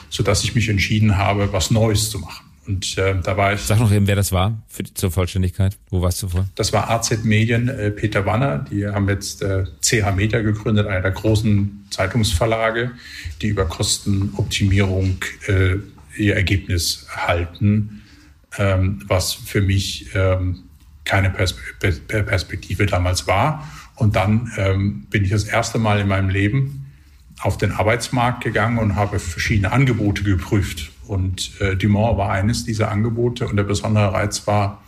sodass 0.09 0.43
ich 0.43 0.55
mich 0.55 0.69
entschieden 0.69 1.17
habe, 1.17 1.51
was 1.51 1.71
Neues 1.71 2.09
zu 2.09 2.19
machen. 2.19 2.48
Und 2.69 2.99
äh, 2.99 3.15
da 3.23 3.35
war 3.35 3.53
ich. 3.53 3.61
Sag 3.61 3.79
noch 3.79 3.91
eben, 3.91 4.05
wer 4.05 4.15
das 4.15 4.31
war, 4.31 4.61
für 4.67 4.83
die, 4.83 4.93
zur 4.93 5.09
Vollständigkeit. 5.09 5.75
Wo 5.89 6.03
warst 6.03 6.21
du 6.21 6.27
vor? 6.27 6.47
Das 6.53 6.71
war 6.71 6.87
AZ 6.91 7.23
Medien, 7.23 7.67
äh, 7.67 7.89
Peter 7.89 8.27
Wanner. 8.27 8.59
Die 8.59 8.85
haben 8.85 9.09
jetzt 9.09 9.41
äh, 9.41 9.63
CH 9.81 10.15
Media 10.15 10.39
gegründet, 10.41 10.85
einer 10.85 11.01
der 11.01 11.09
großen 11.09 11.87
Zeitungsverlage, 11.89 12.91
die 13.41 13.47
über 13.47 13.65
Kostenoptimierung 13.65 15.17
äh, 15.47 15.77
ihr 16.15 16.35
Ergebnis 16.35 17.07
halten, 17.09 18.03
ähm, 18.59 19.01
was 19.07 19.33
für 19.33 19.61
mich 19.61 20.13
ähm, 20.13 20.59
keine 21.05 21.31
Pers 21.31 21.55
Perspektive 22.07 22.85
damals 22.85 23.25
war. 23.25 23.67
Und 23.95 24.15
dann 24.15 24.51
ähm, 24.57 25.07
bin 25.09 25.25
ich 25.25 25.31
das 25.31 25.45
erste 25.45 25.79
Mal 25.79 26.01
in 26.01 26.07
meinem 26.07 26.29
Leben 26.29 26.85
auf 27.41 27.57
den 27.57 27.71
Arbeitsmarkt 27.71 28.43
gegangen 28.43 28.77
und 28.77 28.95
habe 28.95 29.17
verschiedene 29.17 29.71
Angebote 29.71 30.21
geprüft. 30.21 30.91
Und 31.09 31.59
äh, 31.59 31.75
Dumont 31.75 32.17
war 32.17 32.31
eines 32.31 32.65
dieser 32.65 32.91
Angebote. 32.91 33.47
Und 33.47 33.57
der 33.57 33.63
besondere 33.63 34.13
Reiz 34.13 34.45
war 34.45 34.83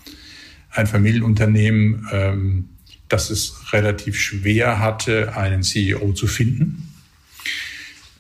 ein 0.70 0.86
Familienunternehmen, 0.86 2.08
ähm, 2.12 2.70
das 3.10 3.32
es 3.32 3.74
relativ 3.74 4.20
schwer 4.20 4.80
hatte, 4.80 5.36
einen 5.36 5.64
CEO 5.64 6.14
zu 6.14 6.28
finden. 6.28 6.94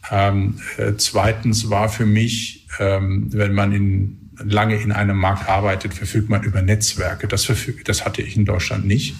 Ähm, 0.09 0.59
äh, 0.77 0.93
zweitens 0.97 1.69
war 1.69 1.89
für 1.89 2.07
mich, 2.07 2.67
ähm, 2.79 3.27
wenn 3.31 3.53
man 3.53 3.71
in, 3.71 4.31
lange 4.43 4.81
in 4.81 4.91
einem 4.91 5.17
Markt 5.17 5.47
arbeitet, 5.47 5.93
verfügt 5.93 6.27
man 6.27 6.43
über 6.43 6.63
Netzwerke. 6.63 7.27
Das, 7.27 7.51
das 7.85 8.03
hatte 8.03 8.23
ich 8.23 8.35
in 8.35 8.45
Deutschland 8.45 8.85
nicht. 8.85 9.15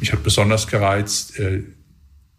Mich 0.00 0.10
hat 0.10 0.22
besonders 0.22 0.66
gereizt 0.68 1.38
äh, 1.38 1.64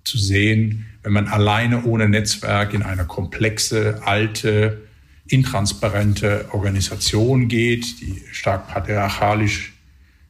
zu 0.03 0.17
sehen, 0.17 0.87
wenn 1.03 1.13
man 1.13 1.27
alleine 1.27 1.83
ohne 1.83 2.09
Netzwerk 2.09 2.73
in 2.73 2.81
eine 2.81 3.05
komplexe, 3.05 4.01
alte, 4.03 4.81
intransparente 5.27 6.47
Organisation 6.51 7.47
geht, 7.47 8.01
die 8.01 8.21
stark 8.31 8.67
patriarchalisch 8.67 9.73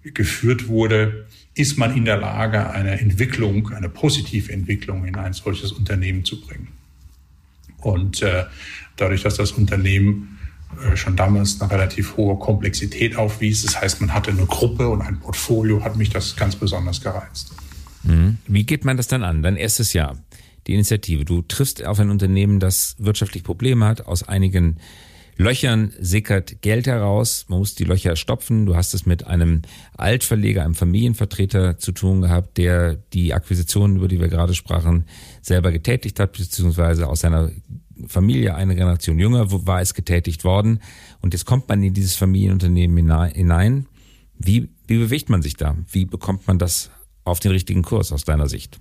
geführt 0.04 0.68
wurde, 0.68 1.28
ist 1.56 1.78
man 1.78 1.96
in 1.96 2.06
der 2.06 2.18
Lage, 2.18 2.70
eine 2.72 3.00
Entwicklung, 3.00 3.72
eine 3.72 3.90
positive 3.90 4.52
Entwicklung 4.52 5.06
in 5.06 5.16
ein 5.16 5.34
solches 5.34 5.72
Unternehmen 5.72 6.26
zu 6.26 6.42
bringen. 6.42 6.70
Und 7.78 8.22
äh, 8.22 8.46
dadurch, 8.96 9.24
dass 9.24 9.36
das 9.36 9.52
Unternehmen 9.52 10.40
äh, 10.82 10.96
schon 10.96 11.16
damals 11.16 11.62
eine 11.62 11.72
relativ 11.72 12.18
hohe 12.18 12.38
Komplexität 12.40 13.16
aufwies. 13.16 13.64
Das 13.64 13.80
heißt, 13.80 14.02
man 14.02 14.14
hatte 14.14 14.32
eine 14.32 14.46
Gruppe 14.46 14.90
und 14.90 15.02
ein 15.02 15.20
Portfolio, 15.20 15.84
hat 15.84 15.96
mich 15.96 16.10
das 16.10 16.36
ganz 16.36 16.56
besonders 16.56 17.02
gereizt. 17.02 17.54
Mhm. 18.04 18.38
Wie 18.48 18.64
geht 18.64 18.86
man 18.86 18.98
das 18.98 19.08
dann 19.08 19.24
an? 19.24 19.44
Dein 19.44 19.56
erstes 19.56 19.94
Jahr, 19.94 20.18
die 20.68 20.74
Initiative. 20.74 21.26
Du 21.26 21.42
triffst 21.42 21.86
auf 21.86 22.00
ein 22.00 22.10
Unternehmen, 22.10 22.60
das 22.60 22.96
wirtschaftlich 23.00 23.44
Probleme 23.44 23.86
hat, 23.86 24.06
aus 24.06 24.24
einigen 24.24 24.78
Löchern 25.36 25.94
sickert 26.00 26.62
Geld 26.62 26.86
heraus, 26.86 27.46
man 27.48 27.60
muss 27.60 27.74
die 27.74 27.86
Löcher 27.86 28.16
stopfen. 28.16 28.66
Du 28.66 28.76
hast 28.76 28.94
es 28.94 29.06
mit 29.06 29.26
einem 29.26 29.64
Altverleger, 29.98 30.64
einem 30.64 30.76
Familienvertreter 30.76 31.78
zu 31.78 31.92
tun 31.92 32.22
gehabt, 32.22 32.58
der 32.58 32.96
die 33.14 33.34
Akquisitionen, 33.34 33.98
über 33.98 34.08
die 34.08 34.20
wir 34.20 34.28
gerade 34.28 34.54
sprachen, 34.54 35.06
selber 35.42 35.72
getätigt 35.72 36.20
hat, 36.20 36.34
beziehungsweise 36.34 37.08
aus 37.08 37.22
seiner 37.22 37.52
Familie, 38.08 38.56
eine 38.56 38.76
Generation 38.76 39.20
jünger 39.20 39.48
war 39.66 39.82
es 39.82 39.94
getätigt 39.94 40.44
worden 40.44 40.80
und 41.22 41.34
jetzt 41.34 41.46
kommt 41.46 41.70
man 41.70 41.82
in 41.82 41.94
dieses 41.94 42.16
Familienunternehmen 42.16 42.98
hinein. 43.32 43.88
Wie, 44.38 44.70
wie 44.88 44.98
bewegt 44.98 45.30
man 45.30 45.42
sich 45.42 45.56
da? 45.56 45.76
Wie 45.92 46.06
bekommt 46.06 46.48
man 46.48 46.60
das 46.60 46.92
auf 47.24 47.40
den 47.40 47.52
richtigen 47.52 47.82
Kurs 47.82 48.12
aus 48.12 48.24
deiner 48.24 48.50
Sicht? 48.50 48.80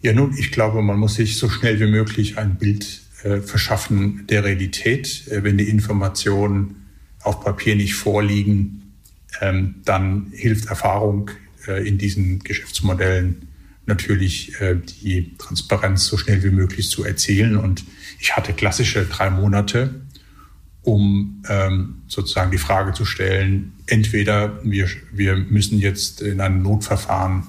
Ja, 0.00 0.12
nun, 0.12 0.34
ich 0.38 0.52
glaube, 0.52 0.80
man 0.82 0.98
muss 0.98 1.14
sich 1.14 1.38
so 1.38 1.48
schnell 1.48 1.80
wie 1.80 1.90
möglich 1.90 2.38
ein 2.38 2.56
Bild 2.56 3.00
äh, 3.24 3.40
verschaffen 3.40 4.26
der 4.28 4.44
Realität. 4.44 5.26
Äh, 5.28 5.42
wenn 5.42 5.58
die 5.58 5.68
Informationen 5.68 6.86
auf 7.22 7.42
Papier 7.42 7.74
nicht 7.74 7.94
vorliegen, 7.94 8.94
ähm, 9.40 9.76
dann 9.84 10.28
hilft 10.32 10.66
Erfahrung 10.66 11.30
äh, 11.66 11.86
in 11.86 11.98
diesen 11.98 12.38
Geschäftsmodellen 12.40 13.48
natürlich 13.86 14.60
äh, 14.60 14.76
die 14.76 15.36
Transparenz 15.36 16.06
so 16.06 16.16
schnell 16.16 16.44
wie 16.44 16.50
möglich 16.50 16.90
zu 16.90 17.04
erzielen. 17.04 17.56
Und 17.56 17.84
ich 18.20 18.36
hatte 18.36 18.52
klassische 18.52 19.04
drei 19.04 19.30
Monate, 19.30 20.02
um 20.82 21.42
ähm, 21.48 22.02
sozusagen 22.06 22.50
die 22.50 22.58
Frage 22.58 22.92
zu 22.92 23.04
stellen, 23.04 23.72
entweder 23.86 24.60
wir, 24.62 24.88
wir 25.12 25.36
müssen 25.36 25.78
jetzt 25.78 26.22
in 26.22 26.40
einem 26.40 26.62
Notverfahren 26.62 27.48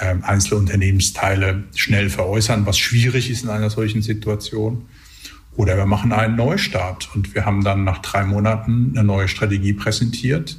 einzelne 0.00 0.60
Unternehmensteile 0.60 1.64
schnell 1.74 2.10
veräußern, 2.10 2.66
was 2.66 2.78
schwierig 2.78 3.30
ist 3.30 3.44
in 3.44 3.50
einer 3.50 3.70
solchen 3.70 4.02
Situation. 4.02 4.86
Oder 5.56 5.76
wir 5.76 5.86
machen 5.86 6.12
einen 6.12 6.36
Neustart. 6.36 7.08
Und 7.14 7.34
wir 7.34 7.44
haben 7.44 7.64
dann 7.64 7.82
nach 7.84 7.98
drei 7.98 8.22
Monaten 8.22 8.92
eine 8.94 9.02
neue 9.04 9.26
Strategie 9.26 9.72
präsentiert, 9.72 10.56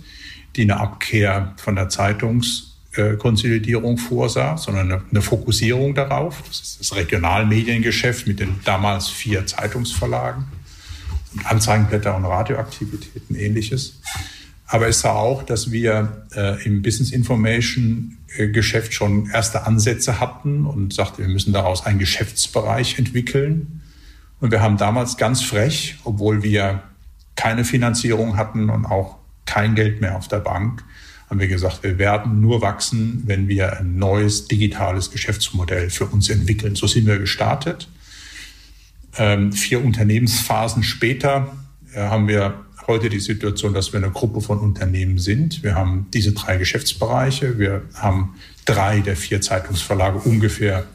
die 0.55 0.63
eine 0.63 0.77
Abkehr 0.77 1.53
von 1.57 1.75
der 1.75 1.87
Zeitungskonsolidierung 1.87 3.97
vorsah, 3.97 4.57
sondern 4.57 5.03
eine 5.09 5.21
Fokussierung 5.21 5.95
darauf. 5.95 6.43
Das 6.47 6.59
ist 6.59 6.81
das 6.81 6.95
Regionalmediengeschäft 6.95 8.27
mit 8.27 8.41
den 8.41 8.59
damals 8.65 9.07
vier 9.07 9.45
Zeitungsverlagen 9.45 10.45
und 11.33 11.45
Anzeigenblätter 11.45 12.13
und 12.15 12.25
Radioaktivitäten 12.25 13.37
ähnliches. 13.37 14.01
Aber 14.71 14.87
es 14.87 14.99
sah 14.99 15.13
auch, 15.13 15.41
dass 15.41 15.71
wir 15.71 16.25
äh, 16.35 16.63
im 16.63 16.83
Business 16.83 17.11
Information 17.11 18.17
äh, 18.37 18.49
Geschäft 18.49 18.93
schon 18.93 19.27
erste 19.31 19.65
Ansätze 19.65 20.19
hatten 20.19 20.67
und 20.67 20.93
sagte, 20.93 21.23
wir 21.23 21.27
müssen 21.27 21.53
daraus 21.53 21.87
einen 21.87 21.97
Geschäftsbereich 21.97 22.99
entwickeln. 22.99 23.81
Und 24.39 24.51
wir 24.51 24.61
haben 24.61 24.77
damals 24.77 25.17
ganz 25.17 25.41
frech, 25.41 25.97
obwohl 26.03 26.43
wir 26.43 26.83
keine 27.35 27.65
Finanzierung 27.65 28.37
hatten 28.37 28.69
und 28.69 28.85
auch 28.85 29.17
kein 29.47 29.73
Geld 29.73 30.01
mehr 30.01 30.15
auf 30.15 30.27
der 30.27 30.37
Bank, 30.37 30.83
haben 31.31 31.39
wir 31.39 31.47
gesagt, 31.47 31.81
wir 31.81 31.97
werden 31.97 32.39
nur 32.39 32.61
wachsen, 32.61 33.23
wenn 33.25 33.47
wir 33.47 33.79
ein 33.79 33.97
neues 33.97 34.47
digitales 34.47 35.09
Geschäftsmodell 35.09 35.89
für 35.89 36.05
uns 36.05 36.29
entwickeln. 36.29 36.75
So 36.75 36.85
sind 36.85 37.07
wir 37.07 37.17
gestartet. 37.17 37.89
Ähm, 39.17 39.51
vier 39.51 39.83
Unternehmensphasen 39.83 40.83
später 40.83 41.57
äh, 41.93 42.01
haben 42.01 42.27
wir 42.27 42.65
heute 42.89 43.09
die 43.09 43.19
Situation, 43.19 43.73
dass 43.73 43.93
wir 43.93 43.99
eine 43.99 44.11
Gruppe 44.11 44.41
von 44.41 44.59
Unternehmen 44.59 45.19
sind. 45.19 45.63
Wir 45.63 45.75
haben 45.75 46.07
diese 46.13 46.33
drei 46.33 46.57
Geschäftsbereiche. 46.57 47.57
Wir 47.59 47.83
haben 47.93 48.35
drei 48.65 48.99
der 48.99 49.15
vier 49.15 49.39
Zeitungsverlage 49.39 50.17
ungefähr 50.17 50.85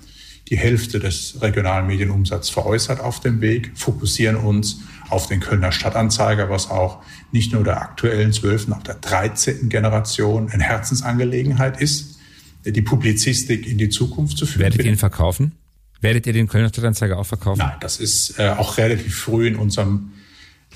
die 0.49 0.59
Hälfte 0.59 0.99
des 0.99 1.41
regionalen 1.41 1.87
Medienumsatzes 1.87 2.51
veräußert 2.51 3.01
auf 3.01 3.21
dem 3.21 3.41
Weg, 3.41 3.73
fokussieren 3.77 4.37
uns 4.37 4.81
auf 5.09 5.27
den 5.27 5.41
Kölner 5.41 5.73
Stadtanzeiger, 5.73 6.51
was 6.51 6.71
auch 6.71 7.03
nicht 7.33 7.53
nur 7.53 7.65
der 7.65 7.81
aktuellen 7.81 8.33
zwölften, 8.33 8.73
auch 8.73 8.83
der 8.83 8.97
13. 8.97 9.71
Generation 9.71 10.51
eine 10.51 10.65
Herzensangelegenheit 10.65 11.81
ist, 11.81 12.19
die 12.67 12.83
Publizistik 12.83 13.67
in 13.67 13.79
die 13.79 13.89
Zukunft 13.89 14.37
zu 14.37 14.47
führen. 14.47 14.63
Werdet 14.65 14.85
ihr 14.85 14.91
ihn 14.91 14.99
verkaufen? 14.99 15.53
Werdet 16.01 16.27
ihr 16.27 16.33
den 16.35 16.49
Kölner 16.49 16.69
Stadtanzeiger 16.69 17.19
auch 17.19 17.27
verkaufen? 17.27 17.61
Nein, 17.61 17.77
das 17.81 17.99
ist 17.99 18.39
äh, 18.39 18.49
auch 18.49 18.77
relativ 18.77 19.17
früh 19.17 19.47
in 19.47 19.57
unserem 19.57 20.11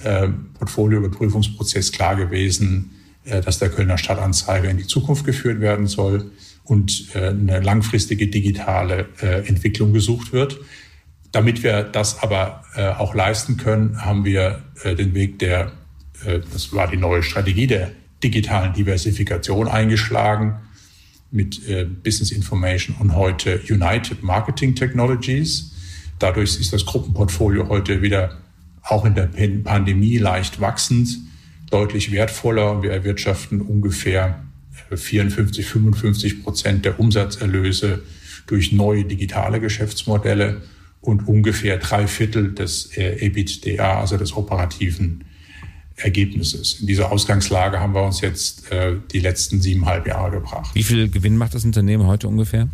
äh, 0.05 0.29
Portfolioüberprüfungsprozess 0.59 1.93
klar 1.93 2.15
gewesen, 2.15 2.91
äh, 3.25 3.41
dass 3.41 3.59
der 3.59 3.69
Kölner 3.69 3.99
Stadtanzeiger 3.99 4.71
in 4.71 4.77
die 4.77 4.87
Zukunft 4.87 5.25
geführt 5.25 5.61
werden 5.61 5.87
soll 5.87 6.31
und 6.65 7.15
äh, 7.15 7.29
eine 7.29 7.61
langfristige 7.61 8.29
digitale 8.29 9.09
Entwicklung 9.21 9.93
gesucht 9.93 10.33
wird. 10.33 10.61
Damit 11.33 11.63
wir 11.63 11.83
das 11.83 12.23
aber 12.23 12.65
auch 12.99 13.15
leisten 13.15 13.59
können, 13.59 14.03
haben 14.03 14.25
wir 14.25 14.63
den 14.85 15.15
Weg 15.15 15.39
der, 15.41 15.73
das 16.53 16.73
war 16.73 16.89
die 16.91 16.97
neue 16.97 17.23
Strategie 17.23 17.67
der 17.67 17.91
digitalen 18.23 18.73
Diversifikation 18.73 19.69
eingeschlagen 19.69 20.57
mit 21.31 21.61
Business 22.03 22.31
Information 22.31 22.97
und 22.99 23.15
heute 23.15 23.61
United 23.69 24.23
Marketing 24.23 24.75
Technologies. 24.75 25.75
Dadurch 26.19 26.59
ist 26.59 26.73
das 26.73 26.87
Gruppenportfolio 26.87 27.69
heute 27.69 28.01
wieder 28.01 28.39
auch 28.89 29.05
in 29.05 29.15
der 29.15 29.29
Pandemie 29.65 30.19
leicht 30.19 30.61
wachsend, 30.61 31.19
deutlich 31.71 32.11
wertvoller 32.11 32.83
wir 32.83 32.91
erwirtschaften 32.91 33.61
ungefähr 33.61 34.43
54, 34.95 35.67
55 35.67 36.43
Prozent 36.43 36.85
der 36.85 36.99
Umsatzerlöse 36.99 38.03
durch 38.47 38.73
neue 38.73 39.05
digitale 39.05 39.61
Geschäftsmodelle 39.61 40.63
und 41.01 41.29
ungefähr 41.29 41.77
drei 41.79 42.07
Viertel 42.07 42.55
des 42.55 42.97
äh, 42.97 43.27
EBITDA, 43.27 44.01
also 44.01 44.17
des 44.17 44.35
operativen 44.35 45.25
Ergebnisses. 45.97 46.81
In 46.81 46.87
dieser 46.87 47.13
Ausgangslage 47.13 47.81
haben 47.81 47.95
wir 47.95 48.03
uns 48.03 48.21
jetzt 48.21 48.71
äh, 48.73 48.97
die 49.13 49.21
letzten 49.21 49.61
siebeneinhalb 49.61 50.07
Jahre 50.07 50.31
gebracht. 50.31 50.71
Wie 50.75 50.83
viel 50.83 51.11
Gewinn 51.11 51.37
macht 51.37 51.55
das 51.55 51.65
Unternehmen 51.65 52.07
heute 52.07 52.29
ungefähr? 52.29 52.69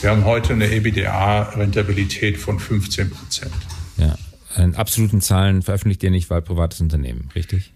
Wir 0.00 0.10
haben 0.10 0.24
heute 0.24 0.52
eine 0.52 0.66
EBITDA-Rentabilität 0.66 2.36
von 2.36 2.58
15 2.58 3.10
Prozent. 3.10 3.52
Ja, 3.96 4.16
in 4.56 4.74
absoluten 4.74 5.20
Zahlen 5.20 5.62
veröffentlicht 5.62 6.02
ihr 6.02 6.10
nicht, 6.10 6.30
weil 6.30 6.42
privates 6.42 6.80
Unternehmen, 6.80 7.28
richtig? 7.34 7.72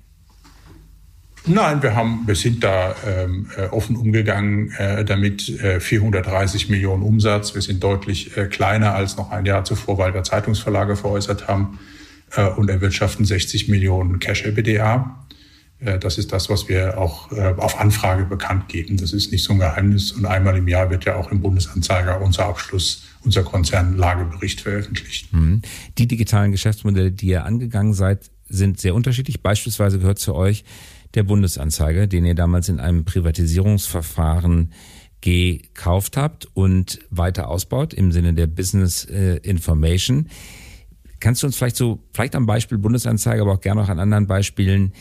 Nein, 1.46 1.82
wir 1.82 1.94
haben, 1.94 2.22
wir 2.26 2.36
sind 2.36 2.64
da 2.64 2.94
ähm, 3.06 3.48
äh, 3.56 3.66
offen 3.66 3.96
umgegangen 3.96 4.70
äh, 4.78 5.04
damit. 5.04 5.48
Äh, 5.60 5.78
430 5.78 6.70
Millionen 6.70 7.02
Umsatz. 7.02 7.54
Wir 7.54 7.60
sind 7.60 7.84
deutlich 7.84 8.34
äh, 8.36 8.46
kleiner 8.46 8.94
als 8.94 9.18
noch 9.18 9.30
ein 9.30 9.44
Jahr 9.44 9.62
zuvor, 9.64 9.98
weil 9.98 10.14
wir 10.14 10.22
Zeitungsverlage 10.22 10.96
veräußert 10.96 11.46
haben 11.46 11.78
äh, 12.34 12.46
und 12.46 12.70
erwirtschaften 12.70 13.26
60 13.26 13.68
Millionen 13.68 14.20
Cash 14.20 14.46
EBITDA. 14.46 15.26
Äh, 15.80 15.98
das 15.98 16.16
ist 16.16 16.32
das, 16.32 16.48
was 16.48 16.68
wir 16.70 16.96
auch 16.96 17.30
äh, 17.32 17.54
auf 17.58 17.78
Anfrage 17.78 18.24
bekannt 18.24 18.68
geben. 18.68 18.96
Das 18.96 19.12
ist 19.12 19.30
nicht 19.30 19.44
so 19.44 19.52
ein 19.52 19.58
Geheimnis. 19.58 20.12
Und 20.12 20.24
einmal 20.24 20.56
im 20.56 20.66
Jahr 20.66 20.88
wird 20.88 21.04
ja 21.04 21.16
auch 21.16 21.30
im 21.30 21.42
Bundesanzeiger 21.42 22.22
unser 22.22 22.46
Abschluss, 22.46 23.04
unser 23.24 23.42
Konzernlagebericht 23.42 24.60
veröffentlicht. 24.60 25.32
Mhm. 25.32 25.62
Die 25.98 26.06
digitalen 26.06 26.52
Geschäftsmodelle, 26.52 27.12
die 27.12 27.28
ihr 27.28 27.44
angegangen 27.44 27.94
seid, 27.94 28.30
sind 28.48 28.80
sehr 28.80 28.94
unterschiedlich. 28.94 29.42
Beispielsweise 29.42 29.98
gehört 29.98 30.18
zu 30.18 30.34
euch 30.34 30.64
der 31.14 31.22
Bundesanzeiger, 31.22 32.06
den 32.06 32.24
ihr 32.24 32.34
damals 32.34 32.68
in 32.68 32.80
einem 32.80 33.04
Privatisierungsverfahren 33.04 34.72
gekauft 35.20 36.16
habt 36.16 36.48
und 36.52 36.98
weiter 37.10 37.48
ausbaut 37.48 37.94
im 37.94 38.12
Sinne 38.12 38.34
der 38.34 38.46
Business 38.46 39.06
äh, 39.06 39.36
Information. 39.36 40.28
Kannst 41.18 41.42
du 41.42 41.46
uns 41.46 41.56
vielleicht 41.56 41.76
so, 41.76 42.00
vielleicht 42.12 42.36
am 42.36 42.44
Beispiel 42.44 42.76
Bundesanzeiger, 42.76 43.42
aber 43.42 43.54
auch 43.54 43.60
gerne 43.60 43.82
auch 43.82 43.88
an 43.88 43.98
anderen 43.98 44.26
Beispielen 44.26 44.92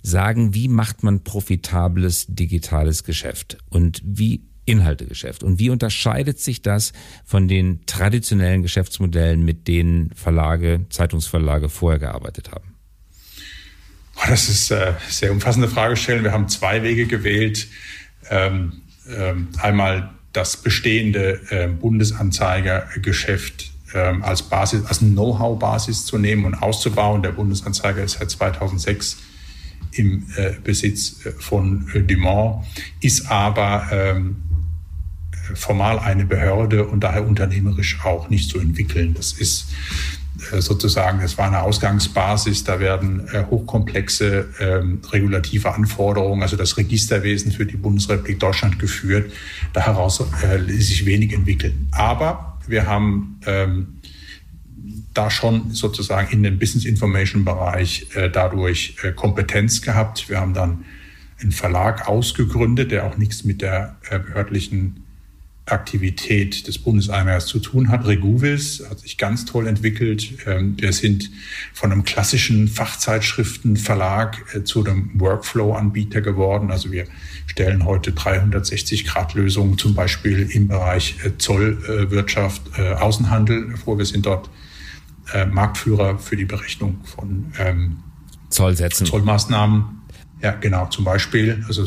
sagen, 0.00 0.54
wie 0.54 0.68
macht 0.68 1.02
man 1.02 1.22
profitables 1.22 2.26
digitales 2.28 3.04
Geschäft 3.04 3.58
und 3.68 4.00
wie 4.04 4.47
Inhaltegeschäft 4.68 5.42
und 5.42 5.58
wie 5.58 5.70
unterscheidet 5.70 6.38
sich 6.38 6.62
das 6.62 6.92
von 7.24 7.48
den 7.48 7.84
traditionellen 7.86 8.62
Geschäftsmodellen, 8.62 9.44
mit 9.44 9.66
denen 9.66 10.12
Verlage, 10.14 10.86
Zeitungsverlage 10.90 11.68
vorher 11.68 11.98
gearbeitet 11.98 12.52
haben? 12.52 12.78
Das 14.26 14.48
ist 14.48 14.72
eine 14.72 14.90
äh, 14.90 14.94
sehr 15.08 15.30
umfassende 15.32 15.68
Fragestellung. 15.68 16.24
Wir 16.24 16.32
haben 16.32 16.48
zwei 16.48 16.82
Wege 16.82 17.06
gewählt. 17.06 17.68
Ähm, 18.30 18.82
ähm, 19.16 19.48
einmal 19.58 20.10
das 20.32 20.56
bestehende 20.58 21.40
äh, 21.50 21.68
Bundesanzeigergeschäft 21.68 23.70
ähm, 23.94 24.22
als 24.22 24.42
Basis, 24.42 24.84
als 24.84 24.98
Know-how-Basis 24.98 26.04
zu 26.04 26.18
nehmen 26.18 26.44
und 26.44 26.54
auszubauen. 26.54 27.22
Der 27.22 27.32
Bundesanzeiger 27.32 28.02
ist 28.02 28.18
seit 28.18 28.30
2006 28.30 29.16
im 29.92 30.26
äh, 30.36 30.52
Besitz 30.62 31.24
äh, 31.24 31.32
von 31.32 31.90
Dumont, 32.06 32.66
ist 33.00 33.30
aber 33.30 33.88
ähm, 33.90 34.42
formal 35.54 35.98
eine 35.98 36.24
Behörde 36.24 36.86
und 36.86 37.00
daher 37.04 37.26
unternehmerisch 37.26 37.98
auch 38.04 38.28
nicht 38.28 38.50
zu 38.50 38.58
entwickeln. 38.58 39.14
Das 39.14 39.32
ist 39.32 39.68
äh, 40.52 40.60
sozusagen, 40.60 41.20
es 41.20 41.36
war 41.36 41.46
eine 41.46 41.62
Ausgangsbasis, 41.62 42.62
da 42.62 42.78
werden 42.78 43.28
äh, 43.32 43.44
hochkomplexe 43.44 44.48
ähm, 44.60 45.00
regulative 45.10 45.74
Anforderungen, 45.74 46.42
also 46.42 46.56
das 46.56 46.76
Registerwesen 46.76 47.50
für 47.50 47.66
die 47.66 47.76
Bundesrepublik 47.76 48.38
Deutschland 48.38 48.78
geführt. 48.78 49.32
Da 49.72 49.80
heraus 49.80 50.24
äh, 50.42 50.72
sich 50.80 51.04
wenig 51.06 51.32
entwickeln. 51.32 51.88
Aber 51.90 52.58
wir 52.68 52.86
haben 52.86 53.40
ähm, 53.46 53.98
da 55.12 55.28
schon 55.28 55.72
sozusagen 55.72 56.30
in 56.30 56.44
dem 56.44 56.58
Business 56.60 56.84
Information 56.84 57.44
Bereich 57.44 58.06
äh, 58.14 58.30
dadurch 58.30 58.94
äh, 59.02 59.10
Kompetenz 59.10 59.82
gehabt. 59.82 60.28
Wir 60.28 60.40
haben 60.40 60.54
dann 60.54 60.84
einen 61.40 61.52
Verlag 61.52 62.06
ausgegründet, 62.08 62.92
der 62.92 63.06
auch 63.06 63.16
nichts 63.16 63.44
mit 63.44 63.62
der 63.62 63.96
behördlichen 64.10 65.04
Aktivität 65.70 66.66
des 66.66 66.78
Bundeseinheimers 66.78 67.46
zu 67.46 67.58
tun 67.58 67.88
hat. 67.88 68.06
Reguvis 68.06 68.82
hat 68.88 69.00
sich 69.00 69.18
ganz 69.18 69.44
toll 69.44 69.66
entwickelt. 69.66 70.32
Ähm, 70.46 70.74
wir 70.78 70.92
sind 70.92 71.30
von 71.72 71.92
einem 71.92 72.04
klassischen 72.04 72.68
Fachzeitschriftenverlag 72.68 74.54
äh, 74.54 74.64
zu 74.64 74.84
einem 74.84 75.10
Workflow-Anbieter 75.14 76.20
geworden. 76.20 76.70
Also 76.70 76.90
wir 76.90 77.04
stellen 77.46 77.84
heute 77.84 78.12
360-Grad-Lösungen 78.12 79.78
zum 79.78 79.94
Beispiel 79.94 80.48
im 80.50 80.68
Bereich 80.68 81.16
äh, 81.24 81.36
Zollwirtschaft, 81.38 82.62
äh, 82.76 82.92
Außenhandel 82.94 83.76
vor. 83.76 83.98
Wir 83.98 84.06
sind 84.06 84.26
dort 84.26 84.50
Marktführer 85.50 86.18
für 86.18 86.36
die 86.36 86.46
Berechnung 86.46 87.00
von 87.04 87.52
ähm, 87.58 87.98
Zollsätzen. 88.48 89.06
Zollmaßnahmen. 89.06 89.84
Ja, 90.40 90.52
genau, 90.52 90.86
zum 90.86 91.04
Beispiel. 91.04 91.62
Also 91.68 91.84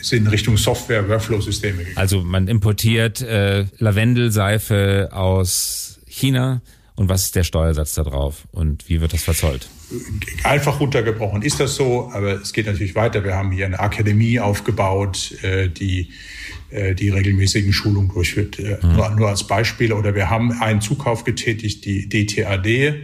sind 0.00 0.24
in 0.24 0.26
Richtung 0.28 0.56
Software, 0.56 1.08
Workflow-Systeme 1.08 1.78
gegangen. 1.78 1.96
Also 1.96 2.22
man 2.22 2.48
importiert 2.48 3.20
äh, 3.20 3.66
Lavendelseife 3.78 5.10
aus 5.12 6.00
China 6.06 6.62
und 6.94 7.08
was 7.08 7.24
ist 7.24 7.36
der 7.36 7.44
Steuersatz 7.44 7.94
da 7.94 8.02
drauf 8.02 8.46
und 8.52 8.88
wie 8.88 9.00
wird 9.00 9.12
das 9.12 9.22
verzollt? 9.22 9.68
Einfach 10.44 10.80
runtergebrochen 10.80 11.42
ist 11.42 11.60
das 11.60 11.74
so, 11.74 12.10
aber 12.12 12.40
es 12.40 12.52
geht 12.52 12.66
natürlich 12.66 12.94
weiter. 12.94 13.24
Wir 13.24 13.34
haben 13.34 13.50
hier 13.50 13.66
eine 13.66 13.80
Akademie 13.80 14.40
aufgebaut, 14.40 15.32
äh, 15.42 15.68
die 15.68 16.08
äh, 16.72 16.94
die 16.94 17.10
regelmäßigen 17.10 17.72
Schulungen 17.72 18.08
durchführt. 18.08 18.58
Äh, 18.58 18.78
mhm. 18.82 18.94
Nur, 18.94 19.10
nur 19.10 19.28
als 19.28 19.46
Beispiel. 19.46 19.92
Oder 19.92 20.14
wir 20.14 20.30
haben 20.30 20.52
einen 20.62 20.80
Zukauf 20.80 21.24
getätigt, 21.24 21.84
die 21.84 22.08
DTAD, 22.08 22.94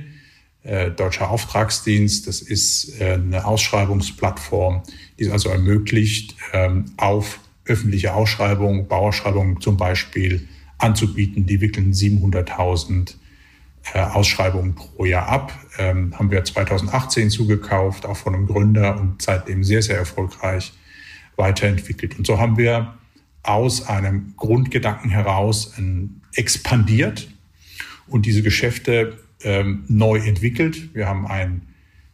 äh, 0.69 0.91
Deutscher 0.91 1.31
Auftragsdienst. 1.31 2.27
Das 2.27 2.43
ist 2.43 3.01
äh, 3.01 3.15
eine 3.15 3.47
Ausschreibungsplattform, 3.47 4.83
die 5.19 5.25
es 5.25 5.31
also 5.31 5.49
ermöglicht, 5.49 6.37
ähm, 6.53 6.85
auf 6.99 7.41
öffentliche 7.65 8.13
Ausschreibungen, 8.13 8.87
Bauausschreibungen 8.87 9.61
zum 9.61 9.79
Beispiel 9.79 10.47
anzubieten. 10.77 11.47
Die 11.47 11.63
wickeln 11.63 11.93
700.000 11.93 13.15
äh, 13.95 14.01
Ausschreibungen 14.01 14.75
pro 14.75 15.07
Jahr 15.07 15.27
ab. 15.29 15.59
Ähm, 15.79 16.13
haben 16.19 16.31
wir 16.31 16.45
2018 16.45 17.31
zugekauft, 17.31 18.05
auch 18.05 18.19
von 18.19 18.35
einem 18.35 18.47
Gründer 18.47 19.01
und 19.01 19.23
seitdem 19.23 19.65
sehr, 19.65 19.81
sehr 19.81 19.97
erfolgreich 19.97 20.75
weiterentwickelt. 21.37 22.19
Und 22.19 22.27
so 22.27 22.39
haben 22.39 22.59
wir 22.59 22.95
aus 23.43 23.87
einem 23.87 24.35
Grundgedanken 24.37 25.11
heraus 25.11 25.73
expandiert 26.35 27.29
und 28.07 28.27
diese 28.27 28.43
Geschäfte 28.43 29.17
ähm, 29.43 29.85
neu 29.89 30.19
entwickelt. 30.19 30.95
Wir 30.95 31.07
haben 31.07 31.27
ein 31.27 31.63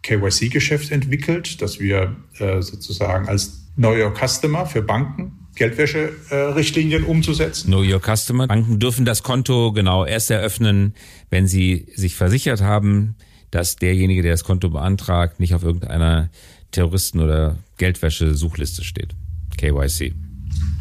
KYC-Geschäft 0.03 0.91
entwickelt, 0.91 1.63
das 1.63 1.81
wir 1.81 2.17
äh, 2.39 2.61
sozusagen 2.61 3.29
als 3.29 3.65
Know 3.77 3.93
Your 3.93 4.13
Customer 4.15 4.67
für 4.67 4.83
Banken 4.83 5.45
Geldwäscherichtlinien 5.55 7.05
äh, 7.05 7.07
umzusetzen. 7.07 7.69
Know 7.69 7.83
Your 7.83 8.01
Customer. 8.01 8.47
Banken 8.47 8.79
dürfen 8.79 9.05
das 9.05 9.23
Konto 9.23 9.73
genau 9.73 10.05
erst 10.05 10.31
eröffnen, 10.31 10.95
wenn 11.31 11.47
sie 11.47 11.87
sich 11.95 12.17
versichert 12.17 12.61
haben, 12.61 13.15
dass 13.51 13.77
derjenige, 13.77 14.23
der 14.23 14.33
das 14.33 14.45
Konto 14.45 14.71
beantragt, 14.71 15.39
nicht 15.39 15.55
auf 15.55 15.63
irgendeiner 15.63 16.29
Terroristen- 16.73 17.21
oder 17.21 17.57
Geldwäsche-Suchliste 17.79 18.83
steht. 18.83 19.15
KYC. 19.57 20.13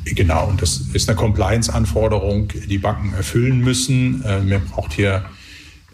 Genau, 0.06 0.48
und 0.50 0.62
das 0.62 0.82
ist 0.94 1.08
eine 1.08 1.16
Compliance-Anforderung, 1.16 2.50
die 2.68 2.78
Banken 2.78 3.14
erfüllen 3.14 3.60
müssen. 3.60 4.24
Äh, 4.24 4.40
man 4.42 4.66
braucht 4.66 4.94
hier 4.94 5.24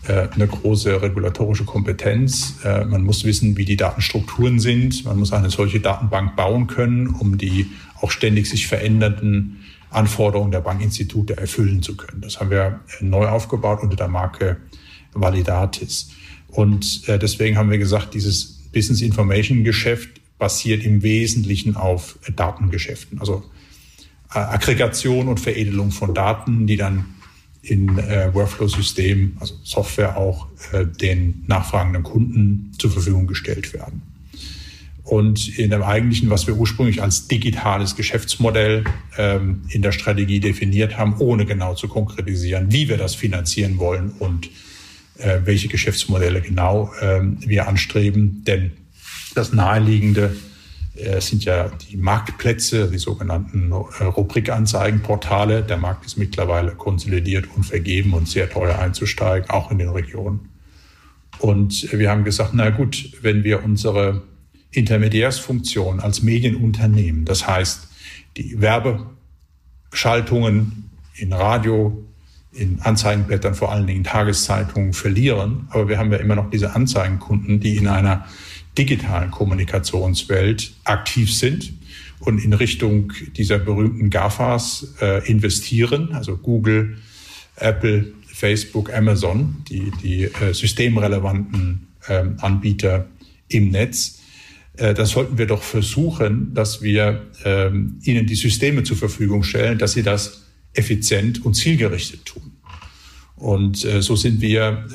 eine 0.08 0.48
große 0.48 1.02
regulatorische 1.02 1.66
Kompetenz. 1.66 2.56
Äh, 2.64 2.86
man 2.86 3.04
muss 3.04 3.24
wissen, 3.24 3.58
wie 3.58 3.66
die 3.66 3.78
Datenstrukturen 3.78 4.60
sind. 4.60 5.06
Man 5.06 5.20
muss 5.20 5.34
eine 5.34 5.50
solche 5.50 5.80
Datenbank 5.80 6.36
bauen 6.36 6.68
können, 6.68 7.08
um 7.08 7.38
die 7.38 7.70
auch 8.02 8.12
ständig 8.12 8.48
sich 8.48 8.68
verändernden 8.68 9.64
Anforderungen 9.90 10.52
der 10.52 10.62
Bankinstitute 10.62 11.38
erfüllen 11.38 11.82
zu 11.82 11.98
können. 11.98 12.22
Das 12.22 12.40
haben 12.40 12.50
wir 12.50 12.80
äh, 13.00 13.04
neu 13.04 13.28
aufgebaut 13.28 13.82
unter 13.82 13.96
der 13.96 14.08
Marke 14.08 14.58
Validatis. 15.14 16.12
Und 16.48 17.08
deswegen 17.08 17.58
haben 17.58 17.70
wir 17.70 17.78
gesagt, 17.78 18.16
dieses 18.16 18.60
Business 18.74 19.02
Information 19.02 19.64
Geschäft 19.64 20.10
basiert 20.40 20.84
im 20.84 21.04
Wesentlichen 21.04 21.76
auf 21.76 22.18
Datengeschäften. 22.36 23.20
Also 23.20 23.44
Aggregation 24.30 25.28
und 25.28 25.40
Veredelung 25.40 25.92
von 25.92 26.14
Daten, 26.14 26.66
die 26.66 26.78
dann 26.78 27.06
in 27.62 27.98
äh, 27.98 28.34
Workflow-Systemen, 28.34 29.38
also 29.40 29.56
Software 29.64 30.18
auch, 30.18 30.48
äh, 30.72 30.86
den 30.86 31.44
nachfragenden 31.48 32.04
Kunden 32.04 32.72
zur 32.78 32.92
Verfügung 32.92 33.28
gestellt 33.28 33.74
werden. 33.74 34.02
Und 35.04 35.58
in 35.58 35.72
dem 35.72 35.82
eigentlichen, 35.82 36.30
was 36.30 36.46
wir 36.46 36.56
ursprünglich 36.56 37.02
als 37.02 37.28
digitales 37.28 37.96
Geschäftsmodell 37.96 38.84
ähm, 39.18 39.64
in 39.70 39.82
der 39.82 39.92
Strategie 39.92 40.40
definiert 40.40 40.98
haben, 40.98 41.16
ohne 41.18 41.46
genau 41.46 41.74
zu 41.74 41.88
konkretisieren, 41.88 42.72
wie 42.72 42.88
wir 42.88 42.98
das 42.98 43.16
finanzieren 43.16 43.80
wollen 43.80 44.12
und 44.20 44.50
äh, 45.18 45.40
welche 45.46 45.68
Geschäftsmodelle 45.68 46.42
genau 46.42 46.94
ähm, 47.02 47.38
wir 47.40 47.68
anstreben. 47.68 48.44
Denn 48.46 48.72
das 49.34 49.52
Naheliegende 49.52 50.36
äh, 51.00 51.22
sind 51.22 51.46
ja 51.46 51.70
die 51.70 51.98
Marktplätze, 51.98 52.90
die 52.90 52.98
sogenannten 52.98 53.72
äh, 53.72 54.04
Rubrikanzeigenportale. 54.04 55.64
Der 55.64 55.78
Markt 55.78 56.06
ist 56.06 56.18
mittlerweile 56.18 56.72
konsolidiert 56.72 57.48
und 57.56 57.64
vergeben 57.64 58.14
und 58.14 58.28
sehr 58.28 58.50
teuer 58.50 58.78
einzusteigen, 58.78 59.50
auch 59.50 59.72
in 59.72 59.80
den 59.80 59.90
Regionen. 59.90 60.50
Und 61.40 61.92
wir 61.94 62.10
haben 62.10 62.26
gesagt, 62.26 62.52
na 62.54 62.70
gut, 62.70 63.12
wenn 63.22 63.44
wir 63.44 63.64
unsere 63.64 64.24
Intermediärsfunktion 64.72 66.00
als 66.00 66.22
Medienunternehmen, 66.22 67.26
das 67.26 67.48
heißt 67.48 67.88
die 68.38 68.62
Werbeschaltungen 68.62 70.92
in 71.16 71.34
Radio, 71.34 72.06
in 72.52 72.80
Anzeigenblättern, 72.82 73.56
vor 73.56 73.72
allen 73.72 73.88
Dingen 73.88 74.00
in 74.00 74.04
Tageszeitungen 74.04 74.94
verlieren, 74.94 75.68
aber 75.70 75.88
wir 75.88 75.98
haben 75.98 76.12
ja 76.12 76.18
immer 76.18 76.36
noch 76.36 76.50
diese 76.50 76.76
Anzeigenkunden, 76.76 77.60
die 77.60 77.78
in 77.78 77.88
einer 77.88 78.26
digitalen 78.80 79.30
Kommunikationswelt 79.30 80.72
aktiv 80.86 81.36
sind 81.36 81.74
und 82.20 82.44
in 82.44 82.54
Richtung 82.54 83.12
dieser 83.36 83.60
berühmten 83.60 84.10
GAFAs 84.10 84.96
äh, 85.02 85.30
investieren, 85.30 86.14
also 86.14 86.38
Google, 86.38 86.98
Apple, 87.58 88.14
Facebook, 88.26 88.94
Amazon, 88.94 89.64
die, 89.70 89.92
die 90.02 90.24
äh, 90.24 90.54
systemrelevanten 90.54 91.88
äh, 92.08 92.24
Anbieter 92.38 93.08
im 93.50 93.70
Netz. 93.70 94.22
Äh, 94.78 94.94
das 94.94 95.10
sollten 95.10 95.38
wir 95.38 95.46
doch 95.46 95.62
versuchen, 95.62 96.54
dass 96.54 96.82
wir 96.82 97.28
ähm, 97.44 98.00
ihnen 98.04 98.26
die 98.26 98.36
Systeme 98.36 98.84
zur 98.84 98.96
Verfügung 98.96 99.44
stellen, 99.44 99.78
dass 99.78 99.92
sie 99.92 100.04
das 100.04 100.46
effizient 100.74 101.46
und 101.46 101.56
zielgerichtet 101.56 102.26
tun. 102.26 102.54
Und 103.36 103.84
äh, 103.84 104.02
so 104.02 104.16
sind 104.16 104.40
wir 104.40 104.86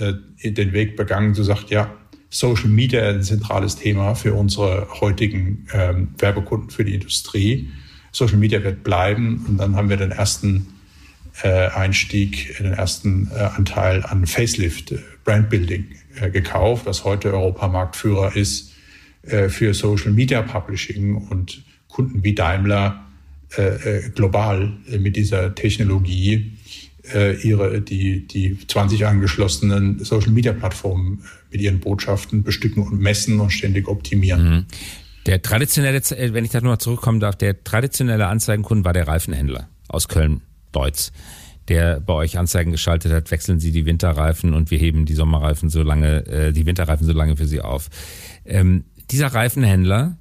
äh, 0.43 0.51
den 0.53 0.73
Weg 0.73 0.97
begangen, 0.97 1.35
zu 1.35 1.43
sagen, 1.43 1.67
ja, 1.69 1.95
Social 2.35 2.69
Media 2.69 3.09
ein 3.09 3.23
zentrales 3.23 3.77
Thema 3.77 4.17
für 4.17 4.35
unsere 4.35 4.89
heutigen 5.01 5.69
ähm, 5.73 6.09
Werbekunden 6.19 6.69
für 6.69 6.85
die 6.85 6.95
Industrie. 6.95 7.69
Social 8.11 8.39
Media 8.39 8.65
wird 8.65 8.83
bleiben 8.83 9.47
und 9.49 9.59
dann 9.59 9.77
haben 9.77 9.89
wir 9.89 9.97
den 9.97 10.11
ersten 10.11 10.67
äh, 11.45 11.69
Einstieg, 11.69 12.57
den 12.59 12.73
ersten 12.73 13.31
äh, 13.33 13.39
Anteil 13.39 14.05
an 14.05 14.27
Facelift 14.27 14.91
äh, 14.91 14.99
Brandbuilding 15.23 15.87
äh, 16.21 16.31
gekauft, 16.31 16.87
was 16.87 17.05
heute 17.05 17.33
Europamarktführer 17.33 18.35
ist 18.35 18.73
äh, 19.23 19.49
für 19.49 19.73
Social 19.73 20.11
Media 20.11 20.43
Publishing 20.43 21.15
und 21.15 21.63
Kunden 21.87 22.25
wie 22.25 22.35
Daimler 22.35 23.07
äh, 23.57 24.11
global 24.13 24.73
mit 24.99 25.15
dieser 25.15 25.55
Technologie 25.55 26.51
äh, 27.13 27.37
ihre, 27.41 27.81
die, 27.81 28.27
die 28.27 28.59
20 28.67 29.07
angeschlossenen 29.07 30.03
Social-Media-Plattformen 30.05 31.19
äh, 31.19 31.53
mit 31.53 31.61
ihren 31.61 31.81
Botschaften 31.81 32.43
bestücken 32.43 32.83
und 32.83 33.01
messen 33.01 33.41
und 33.41 33.51
ständig 33.51 33.89
optimieren. 33.89 34.49
Mhm. 34.49 34.67
Der 35.27 35.41
traditionelle, 35.43 35.99
äh, 35.99 36.33
wenn 36.33 36.45
ich 36.45 36.51
da 36.51 36.61
nochmal 36.61 36.79
zurückkommen 36.79 37.21
darf, 37.21 37.37
der 37.37 37.63
traditionelle 37.65 38.27
Anzeigenkunde 38.27 38.85
war 38.85 38.93
der 38.93 39.09
Reifenhändler 39.09 39.69
aus 39.89 40.09
Köln-Deutz, 40.09 41.13
der 41.69 42.01
bei 42.01 42.13
euch 42.13 42.39
Anzeigen 42.39 42.73
geschaltet 42.73 43.13
hat, 43.13 43.31
wechseln 43.31 43.61
Sie 43.61 43.71
die 43.71 43.87
Winterreifen 43.87 44.53
und 44.53 44.71
wir 44.71 44.79
heben 44.79 45.07
die 45.07 45.15
Sommerreifen 45.15 45.71
so 45.71 45.83
lange, 45.83 46.27
äh, 46.27 46.53
die 46.53 46.67
Winterreifen 46.67 47.07
so 47.07 47.13
lange 47.13 47.37
für 47.37 47.47
Sie 47.47 47.61
auf. 47.61 47.89
Ähm, 48.45 48.85
dieser 49.11 49.29
Reifenhändler, 49.29 50.19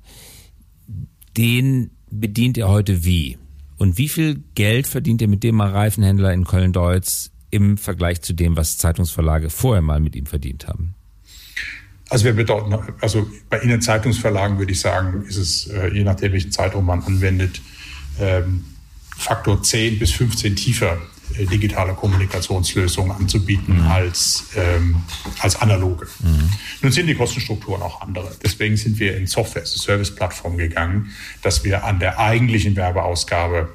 den 1.36 1.92
bedient 2.12 2.58
ihr 2.58 2.68
heute 2.68 3.04
wie? 3.06 3.38
Und 3.84 3.98
wie 3.98 4.08
viel 4.08 4.42
Geld 4.56 4.88
verdient 4.88 5.22
ihr 5.22 5.28
mit 5.28 5.44
dem 5.44 5.60
Reifenhändler 5.60 6.32
in 6.32 6.46
Köln-Deutz 6.46 7.32
im 7.52 7.78
Vergleich 7.78 8.22
zu 8.22 8.32
dem, 8.32 8.56
was 8.56 8.78
Zeitungsverlage 8.78 9.50
vorher 9.50 9.82
mal 9.82 10.00
mit 10.00 10.16
ihm 10.16 10.26
verdient 10.26 10.70
haben? 10.70 10.96
Also 12.10 12.24
wir 12.24 12.32
bedeuten, 12.32 12.74
also 13.02 13.30
bei 13.50 13.60
Ihnen 13.60 13.82
Zeitungsverlagen 13.82 14.58
würde 14.58 14.72
ich 14.72 14.80
sagen, 14.80 15.26
ist 15.28 15.36
es, 15.36 15.68
äh, 15.68 15.90
je 15.94 16.06
nachdem, 16.06 16.32
welchen 16.32 16.54
Zeitraum 16.54 16.86
man 16.86 17.04
anwendet, 17.04 17.62
ähm, 18.22 18.64
Faktor 19.18 19.62
10 19.62 20.00
bis 20.00 20.14
15 20.14 20.56
tiefer 20.56 20.98
digitale 21.34 21.94
Kommunikationslösungen 21.94 23.12
anzubieten 23.12 23.78
mhm. 23.78 23.88
als, 23.88 24.46
ähm, 24.56 24.96
als 25.40 25.56
analoge. 25.56 26.08
Mhm. 26.20 26.50
Nun 26.82 26.92
sind 26.92 27.08
die 27.08 27.16
Kostenstrukturen 27.16 27.82
auch 27.82 28.02
andere. 28.02 28.32
Deswegen 28.44 28.78
sind 28.78 29.00
wir 29.00 29.18
in 29.18 29.28
Software-as-a-Service-Plattform 29.28 30.58
gegangen, 30.58 31.12
dass 31.42 31.64
wir 31.64 31.84
an 31.84 32.00
der 32.00 32.20
eigentlichen 32.20 32.76
Werbeausgabe 32.76 33.70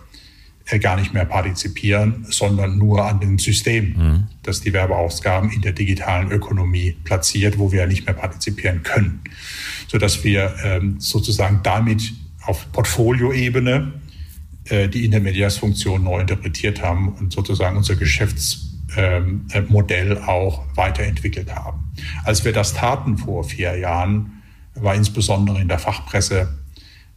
äh, 0.70 0.78
gar 0.78 0.96
nicht 0.96 1.14
mehr 1.14 1.24
partizipieren, 1.24 2.26
sondern 2.28 2.76
nur 2.76 3.04
an 3.04 3.20
dem 3.20 3.38
System, 3.38 3.94
mhm. 3.96 4.26
das 4.42 4.60
die 4.60 4.72
Werbeausgaben 4.72 5.50
in 5.50 5.62
der 5.62 5.72
digitalen 5.72 6.30
Ökonomie 6.30 6.96
platziert, 7.04 7.58
wo 7.58 7.72
wir 7.72 7.86
nicht 7.86 8.04
mehr 8.04 8.14
partizipieren 8.14 8.82
können. 8.82 9.20
Sodass 9.86 10.24
wir 10.24 10.54
ähm, 10.64 10.96
sozusagen 10.98 11.60
damit 11.62 12.12
auf 12.42 12.70
Portfolioebene 12.72 13.92
äh, 13.92 14.07
die 14.70 15.04
Intermediärsfunktion 15.04 16.04
neu 16.04 16.20
interpretiert 16.20 16.82
haben 16.82 17.14
und 17.14 17.32
sozusagen 17.32 17.76
unser 17.76 17.96
Geschäftsmodell 17.96 20.18
auch 20.18 20.64
weiterentwickelt 20.74 21.54
haben. 21.54 21.92
Als 22.24 22.44
wir 22.44 22.52
das 22.52 22.74
taten 22.74 23.16
vor 23.16 23.44
vier 23.44 23.78
Jahren, 23.78 24.42
war 24.74 24.94
insbesondere 24.94 25.58
in 25.60 25.68
der 25.68 25.78
Fachpresse 25.78 26.48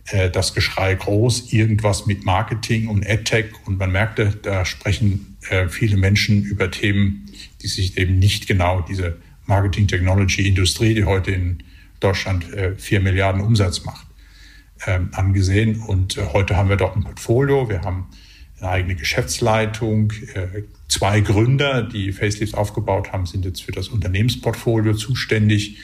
äh, 0.06 0.30
das 0.30 0.54
Geschrei 0.54 0.96
groß, 0.96 1.54
irgendwas 1.54 2.06
mit 2.06 2.26
Marketing 2.26 2.88
und 2.88 3.08
AdTech. 3.08 3.52
Und 3.66 3.78
man 3.78 3.92
merkte, 3.92 4.38
da 4.42 4.66
sprechen 4.66 5.38
äh, 5.50 5.68
viele 5.68 5.98
Menschen 5.98 6.44
über 6.44 6.72
Themen, 6.72 7.30
die 7.62 7.68
sich 7.68 7.98
eben 7.98 8.20
nicht 8.20 8.48
genau 8.48 8.82
diese 8.82 9.18
Marketing-Technology-Industrie, 9.46 10.94
die 10.94 11.06
heute 11.06 11.32
in 11.32 11.64
Deutschland 12.00 12.52
äh, 12.54 12.76
vier 12.78 13.00
Milliarden 13.00 13.42
Umsatz 13.42 13.86
macht, 13.86 14.08
ähm, 14.86 15.10
angesehen. 15.14 15.80
Und 15.80 16.18
heute 16.34 16.56
haben 16.58 16.70
wir 16.70 16.78
dort 16.78 16.96
ein 16.96 17.04
Portfolio. 17.04 17.70
Wir 17.70 17.82
haben 17.82 18.08
eine 18.60 18.70
eigene 18.70 18.96
Geschäftsleitung. 18.96 20.14
Zwei 20.88 21.22
Gründer, 21.22 21.82
die 21.84 22.12
Facelifts 22.12 22.54
aufgebaut 22.54 23.12
haben, 23.12 23.26
sind 23.26 23.44
jetzt 23.46 23.64
für 23.64 23.72
das 23.72 23.88
Unternehmensportfolio 23.88 24.94
zuständig. 24.94 25.78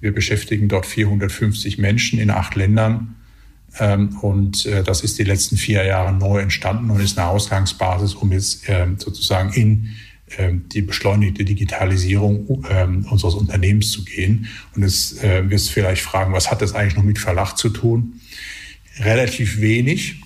Wir 0.00 0.12
beschäftigen 0.12 0.68
dort 0.68 0.86
450 0.86 1.78
Menschen 1.78 2.18
in 2.18 2.30
acht 2.30 2.54
Ländern 2.54 3.16
ähm, 3.78 4.18
und 4.20 4.66
äh, 4.66 4.82
das 4.82 5.02
ist 5.02 5.18
die 5.18 5.24
letzten 5.24 5.56
vier 5.56 5.84
Jahre 5.84 6.12
neu 6.12 6.40
entstanden 6.40 6.90
und 6.90 7.00
ist 7.00 7.18
eine 7.18 7.28
Ausgangsbasis, 7.28 8.14
um 8.14 8.32
jetzt 8.32 8.68
ähm, 8.68 8.96
sozusagen 8.98 9.52
in 9.52 9.90
die 10.72 10.82
beschleunigte 10.82 11.44
Digitalisierung 11.44 12.46
unseres 13.10 13.34
Unternehmens 13.34 13.90
zu 13.90 14.04
gehen. 14.04 14.48
Und 14.74 14.82
es 14.82 15.22
äh, 15.22 15.48
wirst 15.48 15.70
vielleicht 15.70 16.02
fragen, 16.02 16.32
was 16.32 16.50
hat 16.50 16.60
das 16.62 16.74
eigentlich 16.74 16.96
noch 16.96 17.02
mit 17.02 17.18
Verlag 17.18 17.54
zu 17.54 17.70
tun? 17.70 18.20
Relativ 19.00 19.60
wenig, 19.60 20.20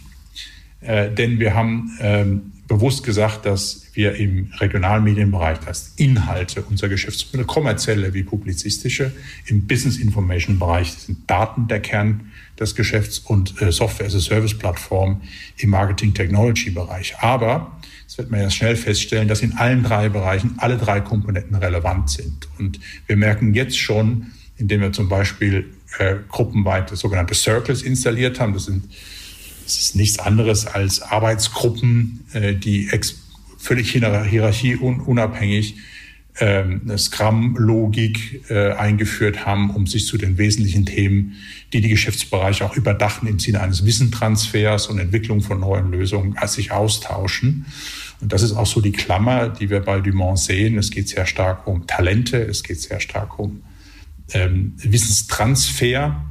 äh, 0.80 1.10
denn 1.10 1.38
wir 1.38 1.54
haben 1.54 2.52
bewusst 2.72 3.04
gesagt, 3.04 3.44
dass 3.44 3.88
wir 3.92 4.14
im 4.14 4.50
Regionalmedienbereich, 4.58 5.58
das 5.58 5.92
Inhalte 5.96 6.62
unserer 6.62 6.88
Geschäftsmodelle, 6.88 7.44
kommerzielle 7.44 8.14
wie 8.14 8.22
publizistische, 8.22 9.12
im 9.46 9.66
Business 9.66 9.98
Information 9.98 10.58
Bereich 10.58 10.92
sind 10.92 11.18
Daten 11.28 11.68
der 11.68 11.80
Kern 11.80 12.32
des 12.58 12.74
Geschäfts 12.74 13.18
und 13.18 13.60
äh, 13.60 13.70
Software 13.70 14.06
as 14.06 14.14
a 14.14 14.20
Service 14.20 14.56
Plattform 14.56 15.20
im 15.58 15.70
Marketing 15.70 16.14
Technology 16.14 16.70
Bereich. 16.70 17.14
Aber 17.18 17.78
das 18.12 18.18
wird 18.18 18.30
man 18.30 18.42
ja 18.42 18.50
schnell 18.50 18.76
feststellen, 18.76 19.26
dass 19.26 19.40
in 19.40 19.54
allen 19.54 19.82
drei 19.82 20.10
Bereichen 20.10 20.56
alle 20.58 20.76
drei 20.76 21.00
Komponenten 21.00 21.56
relevant 21.56 22.10
sind. 22.10 22.46
Und 22.58 22.78
wir 23.06 23.16
merken 23.16 23.54
jetzt 23.54 23.78
schon, 23.78 24.32
indem 24.58 24.82
wir 24.82 24.92
zum 24.92 25.08
Beispiel 25.08 25.72
äh, 25.96 26.16
gruppenweit 26.28 26.90
sogenannte 26.90 27.34
Circles 27.34 27.80
installiert 27.80 28.38
haben, 28.38 28.52
das 28.52 28.66
sind 28.66 28.84
das 29.64 29.78
ist 29.78 29.96
nichts 29.96 30.18
anderes 30.18 30.66
als 30.66 31.00
Arbeitsgruppen, 31.00 32.26
äh, 32.34 32.52
die 32.54 32.90
völlig 33.56 33.90
hierarchieunabhängig 33.92 35.76
ähm, 36.40 36.96
Scrum-Logik 36.96 38.50
äh, 38.50 38.72
eingeführt 38.72 39.44
haben, 39.44 39.70
um 39.70 39.86
sich 39.86 40.06
zu 40.06 40.16
den 40.16 40.38
wesentlichen 40.38 40.86
Themen, 40.86 41.34
die 41.72 41.80
die 41.80 41.88
Geschäftsbereiche 41.88 42.64
auch 42.64 42.76
überdachen 42.76 43.28
im 43.28 43.38
Sinne 43.38 43.60
eines 43.60 43.84
Wissentransfers 43.84 44.86
und 44.86 44.98
Entwicklung 44.98 45.42
von 45.42 45.60
neuen 45.60 45.90
Lösungen, 45.90 46.36
als 46.38 46.54
sich 46.54 46.72
austauschen. 46.72 47.66
Und 48.20 48.32
das 48.32 48.42
ist 48.42 48.52
auch 48.52 48.66
so 48.66 48.80
die 48.80 48.92
Klammer, 48.92 49.48
die 49.48 49.68
wir 49.68 49.80
bei 49.80 50.00
Dumont 50.00 50.38
sehen. 50.38 50.78
Es 50.78 50.90
geht 50.90 51.08
sehr 51.08 51.26
stark 51.26 51.66
um 51.66 51.86
Talente, 51.86 52.38
es 52.38 52.62
geht 52.62 52.80
sehr 52.80 53.00
stark 53.00 53.38
um 53.38 53.62
ähm, 54.32 54.74
Wissenstransfer. 54.78 56.24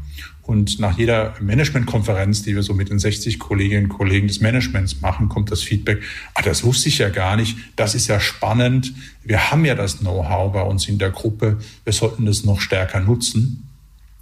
Und 0.52 0.80
nach 0.80 0.98
jeder 0.98 1.34
Managementkonferenz, 1.40 2.44
die 2.44 2.56
wir 2.56 2.62
so 2.62 2.74
mit 2.74 2.90
den 2.90 3.00
60 3.00 3.40
Kolleginnen 3.40 3.86
und 3.86 3.98
Kollegen 3.98 4.28
des 4.28 4.42
Managements 4.42 5.00
machen, 5.00 5.30
kommt 5.30 5.50
das 5.50 5.64
Feedback, 5.64 6.02
ah, 6.34 6.42
das 6.42 6.66
wusste 6.66 6.90
ich 6.90 6.98
ja 6.98 7.08
gar 7.08 7.38
nicht, 7.38 7.56
das 7.78 7.96
ist 7.96 8.10
ja 8.10 8.20
spannend, 8.20 8.94
wir 9.24 9.50
haben 9.50 9.64
ja 9.64 9.76
das 9.76 10.00
Know-how 10.00 10.52
bei 10.52 10.62
uns 10.62 10.90
in 10.90 10.98
der 10.98 11.12
Gruppe, 11.12 11.60
wir 11.86 11.94
sollten 11.94 12.26
das 12.26 12.44
noch 12.44 12.60
stärker 12.60 13.00
nutzen. 13.00 13.70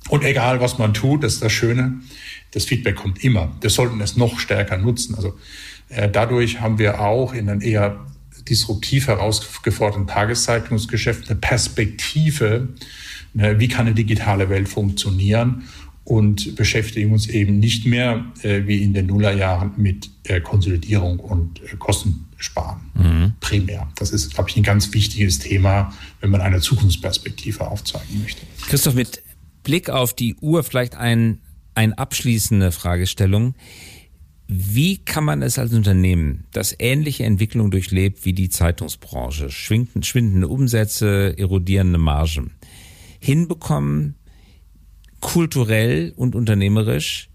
Und 0.09 0.23
egal, 0.23 0.61
was 0.61 0.77
man 0.77 0.93
tut, 0.93 1.23
das 1.23 1.33
ist 1.33 1.41
das 1.41 1.51
Schöne, 1.51 1.95
das 2.51 2.65
Feedback 2.65 2.97
kommt 2.97 3.23
immer. 3.23 3.51
Wir 3.61 3.71
sollten 3.71 3.99
es 3.99 4.15
noch 4.15 4.37
stärker 4.37 4.77
nutzen. 4.77 5.15
Also 5.15 5.33
äh, 5.87 6.11
dadurch 6.11 6.61
haben 6.61 6.77
wir 6.77 7.01
auch 7.01 7.33
in 7.33 7.49
einem 7.49 7.61
eher 7.61 8.05
disruptiv 8.47 9.07
herausgeforderten 9.07 10.05
Tageszeitungsgeschäft 10.05 11.27
eine 11.27 11.39
Perspektive, 11.39 12.67
ne, 13.33 13.59
wie 13.59 13.67
kann 13.67 13.87
eine 13.87 13.95
digitale 13.95 14.49
Welt 14.49 14.69
funktionieren 14.69 15.63
und 16.09 16.55
beschäftigen 16.55 17.13
uns 17.13 17.27
eben 17.27 17.59
nicht 17.59 17.85
mehr 17.85 18.25
äh, 18.41 18.65
wie 18.65 18.81
in 18.81 18.93
den 18.93 19.05
Nullerjahren 19.05 19.73
mit 19.77 20.09
äh, 20.23 20.41
Konsolidierung 20.41 21.19
und 21.19 21.61
äh, 21.61 21.75
Kostensparen 21.77 22.79
mhm. 22.95 23.33
primär. 23.39 23.87
Das 23.95 24.09
ist, 24.09 24.33
glaube 24.33 24.49
ich, 24.49 24.57
ein 24.57 24.63
ganz 24.63 24.91
wichtiges 24.91 25.37
Thema, 25.37 25.93
wenn 26.19 26.31
man 26.31 26.41
eine 26.41 26.61
Zukunftsperspektive 26.61 27.67
aufzeigen 27.67 28.23
möchte. 28.23 28.41
Christoph, 28.67 28.95
mit 28.95 29.21
Blick 29.61 29.91
auf 29.91 30.15
die 30.15 30.33
Uhr 30.41 30.63
vielleicht 30.63 30.95
ein, 30.95 31.41
eine 31.75 31.95
abschließende 31.95 32.71
Fragestellung. 32.71 33.53
Wie 34.47 34.97
kann 34.97 35.23
man 35.23 35.43
es 35.43 35.59
als 35.59 35.73
Unternehmen, 35.73 36.45
das 36.53 36.75
ähnliche 36.79 37.23
Entwicklungen 37.25 37.69
durchlebt 37.69 38.25
wie 38.25 38.33
die 38.33 38.49
Zeitungsbranche, 38.49 39.51
schwindende 39.51 40.47
Umsätze, 40.47 41.37
erodierende 41.37 41.99
Margen, 41.99 42.53
hinbekommen, 43.19 44.15
kulturell 45.19 46.13
und 46.15 46.35
unternehmerisch 46.35 47.29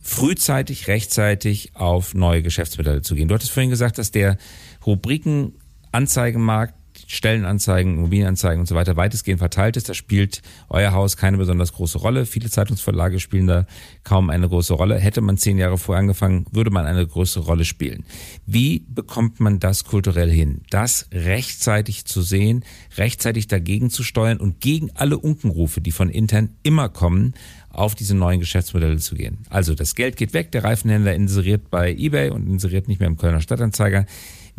frühzeitig, 0.00 0.88
rechtzeitig 0.88 1.72
auf 1.74 2.14
neue 2.14 2.42
Geschäftsmodelle 2.42 3.02
zu 3.02 3.14
gehen. 3.14 3.28
Du 3.28 3.34
hattest 3.34 3.52
vorhin 3.52 3.70
gesagt, 3.70 3.98
dass 3.98 4.10
der 4.10 4.38
Rubriken-Anzeigenmarkt 4.86 6.74
Stellenanzeigen, 7.10 7.96
Immobilienanzeigen 7.96 8.60
und 8.60 8.66
so 8.66 8.76
weiter 8.76 8.96
weitestgehend 8.96 9.40
verteilt 9.40 9.76
ist. 9.76 9.88
Da 9.88 9.94
spielt 9.94 10.42
euer 10.68 10.92
Haus 10.92 11.16
keine 11.16 11.38
besonders 11.38 11.72
große 11.72 11.98
Rolle. 11.98 12.24
Viele 12.24 12.48
Zeitungsverlage 12.48 13.18
spielen 13.18 13.48
da 13.48 13.66
kaum 14.04 14.30
eine 14.30 14.48
große 14.48 14.74
Rolle. 14.74 14.96
Hätte 14.96 15.20
man 15.20 15.36
zehn 15.36 15.58
Jahre 15.58 15.76
vorher 15.76 16.00
angefangen, 16.00 16.46
würde 16.52 16.70
man 16.70 16.86
eine 16.86 17.04
größere 17.04 17.44
Rolle 17.44 17.64
spielen. 17.64 18.04
Wie 18.46 18.86
bekommt 18.88 19.40
man 19.40 19.58
das 19.58 19.84
kulturell 19.84 20.30
hin? 20.30 20.62
Das 20.70 21.08
rechtzeitig 21.12 22.04
zu 22.04 22.22
sehen, 22.22 22.64
rechtzeitig 22.96 23.48
dagegen 23.48 23.90
zu 23.90 24.04
steuern 24.04 24.38
und 24.38 24.60
gegen 24.60 24.92
alle 24.94 25.18
Unkenrufe, 25.18 25.80
die 25.80 25.92
von 25.92 26.10
intern 26.10 26.50
immer 26.62 26.88
kommen, 26.88 27.34
auf 27.70 27.96
diese 27.96 28.14
neuen 28.14 28.38
Geschäftsmodelle 28.38 28.98
zu 28.98 29.16
gehen. 29.16 29.38
Also 29.48 29.74
das 29.74 29.96
Geld 29.96 30.16
geht 30.16 30.32
weg, 30.32 30.52
der 30.52 30.62
Reifenhändler 30.62 31.14
inseriert 31.14 31.70
bei 31.70 31.92
eBay 31.92 32.30
und 32.30 32.46
inseriert 32.46 32.86
nicht 32.86 33.00
mehr 33.00 33.08
im 33.08 33.16
Kölner 33.16 33.40
Stadtanzeiger. 33.40 34.06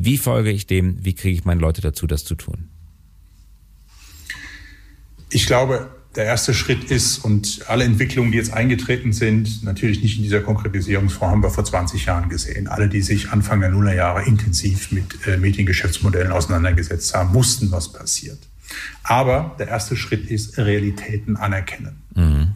Wie 0.03 0.17
folge 0.17 0.49
ich 0.49 0.65
dem? 0.65 0.97
Wie 1.05 1.13
kriege 1.13 1.37
ich 1.37 1.45
meine 1.45 1.61
Leute 1.61 1.81
dazu, 1.81 2.07
das 2.07 2.25
zu 2.25 2.33
tun? 2.33 2.69
Ich 5.29 5.45
glaube, 5.45 5.91
der 6.15 6.25
erste 6.25 6.55
Schritt 6.55 6.85
ist, 6.85 7.19
und 7.19 7.65
alle 7.67 7.83
Entwicklungen, 7.83 8.31
die 8.31 8.37
jetzt 8.37 8.51
eingetreten 8.51 9.13
sind, 9.13 9.63
natürlich 9.63 10.01
nicht 10.01 10.17
in 10.17 10.23
dieser 10.23 10.41
Konkretisierungsform, 10.41 11.31
haben 11.31 11.43
wir 11.43 11.51
vor 11.51 11.63
20 11.63 12.05
Jahren 12.05 12.29
gesehen. 12.29 12.67
Alle, 12.67 12.89
die 12.89 13.01
sich 13.01 13.29
Anfang 13.29 13.61
der 13.61 13.69
Nullerjahre 13.69 14.25
intensiv 14.25 14.91
mit 14.91 15.27
äh, 15.27 15.37
Mediengeschäftsmodellen 15.37 16.31
auseinandergesetzt 16.31 17.13
haben, 17.13 17.35
wussten, 17.35 17.71
was 17.71 17.93
passiert. 17.93 18.39
Aber 19.03 19.55
der 19.59 19.67
erste 19.67 19.95
Schritt 19.95 20.29
ist 20.31 20.57
Realitäten 20.57 21.37
anerkennen. 21.37 22.01
Mhm. 22.15 22.53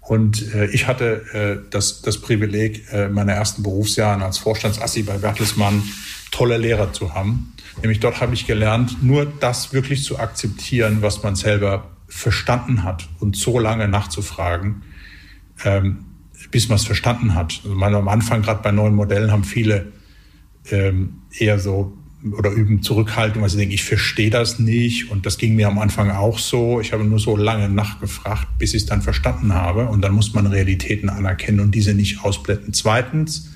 Und 0.00 0.52
äh, 0.54 0.66
ich 0.66 0.88
hatte 0.88 1.62
äh, 1.64 1.70
das, 1.70 2.02
das 2.02 2.20
Privileg, 2.20 2.92
äh, 2.92 3.08
meine 3.08 3.32
ersten 3.32 3.62
Berufsjahren 3.62 4.22
als 4.22 4.38
Vorstandsassi 4.38 5.02
bei 5.02 5.18
Bertelsmann 5.18 5.82
tolle 6.30 6.58
Lehrer 6.58 6.92
zu 6.92 7.14
haben. 7.14 7.52
Nämlich 7.82 8.00
dort 8.00 8.20
habe 8.20 8.34
ich 8.34 8.46
gelernt, 8.46 9.02
nur 9.02 9.26
das 9.26 9.72
wirklich 9.72 10.02
zu 10.04 10.18
akzeptieren, 10.18 11.02
was 11.02 11.22
man 11.22 11.36
selber 11.36 11.90
verstanden 12.08 12.84
hat 12.84 13.08
und 13.20 13.36
so 13.36 13.58
lange 13.58 13.88
nachzufragen, 13.88 14.82
ähm, 15.64 16.04
bis 16.50 16.68
man 16.68 16.76
es 16.76 16.84
verstanden 16.84 17.34
hat. 17.34 17.60
Also 17.64 17.74
meine, 17.76 17.96
am 17.96 18.08
Anfang, 18.08 18.42
gerade 18.42 18.62
bei 18.62 18.70
neuen 18.70 18.94
Modellen, 18.94 19.30
haben 19.30 19.44
viele 19.44 19.92
ähm, 20.70 21.22
eher 21.30 21.58
so 21.58 21.96
oder 22.32 22.50
üben 22.50 22.82
Zurückhaltung, 22.82 23.42
weil 23.42 23.50
sie 23.50 23.58
denken, 23.58 23.74
ich 23.74 23.84
verstehe 23.84 24.30
das 24.30 24.58
nicht. 24.58 25.10
Und 25.10 25.26
das 25.26 25.38
ging 25.38 25.54
mir 25.54 25.68
am 25.68 25.78
Anfang 25.78 26.10
auch 26.10 26.38
so. 26.38 26.80
Ich 26.80 26.92
habe 26.92 27.04
nur 27.04 27.18
so 27.18 27.36
lange 27.36 27.68
nachgefragt, 27.68 28.46
bis 28.58 28.74
ich 28.74 28.82
es 28.82 28.86
dann 28.86 29.02
verstanden 29.02 29.54
habe. 29.54 29.86
Und 29.86 30.02
dann 30.02 30.12
muss 30.12 30.34
man 30.34 30.46
Realitäten 30.46 31.08
anerkennen 31.08 31.60
und 31.60 31.74
diese 31.74 31.94
nicht 31.94 32.24
ausblenden. 32.24 32.72
Zweitens, 32.72 33.52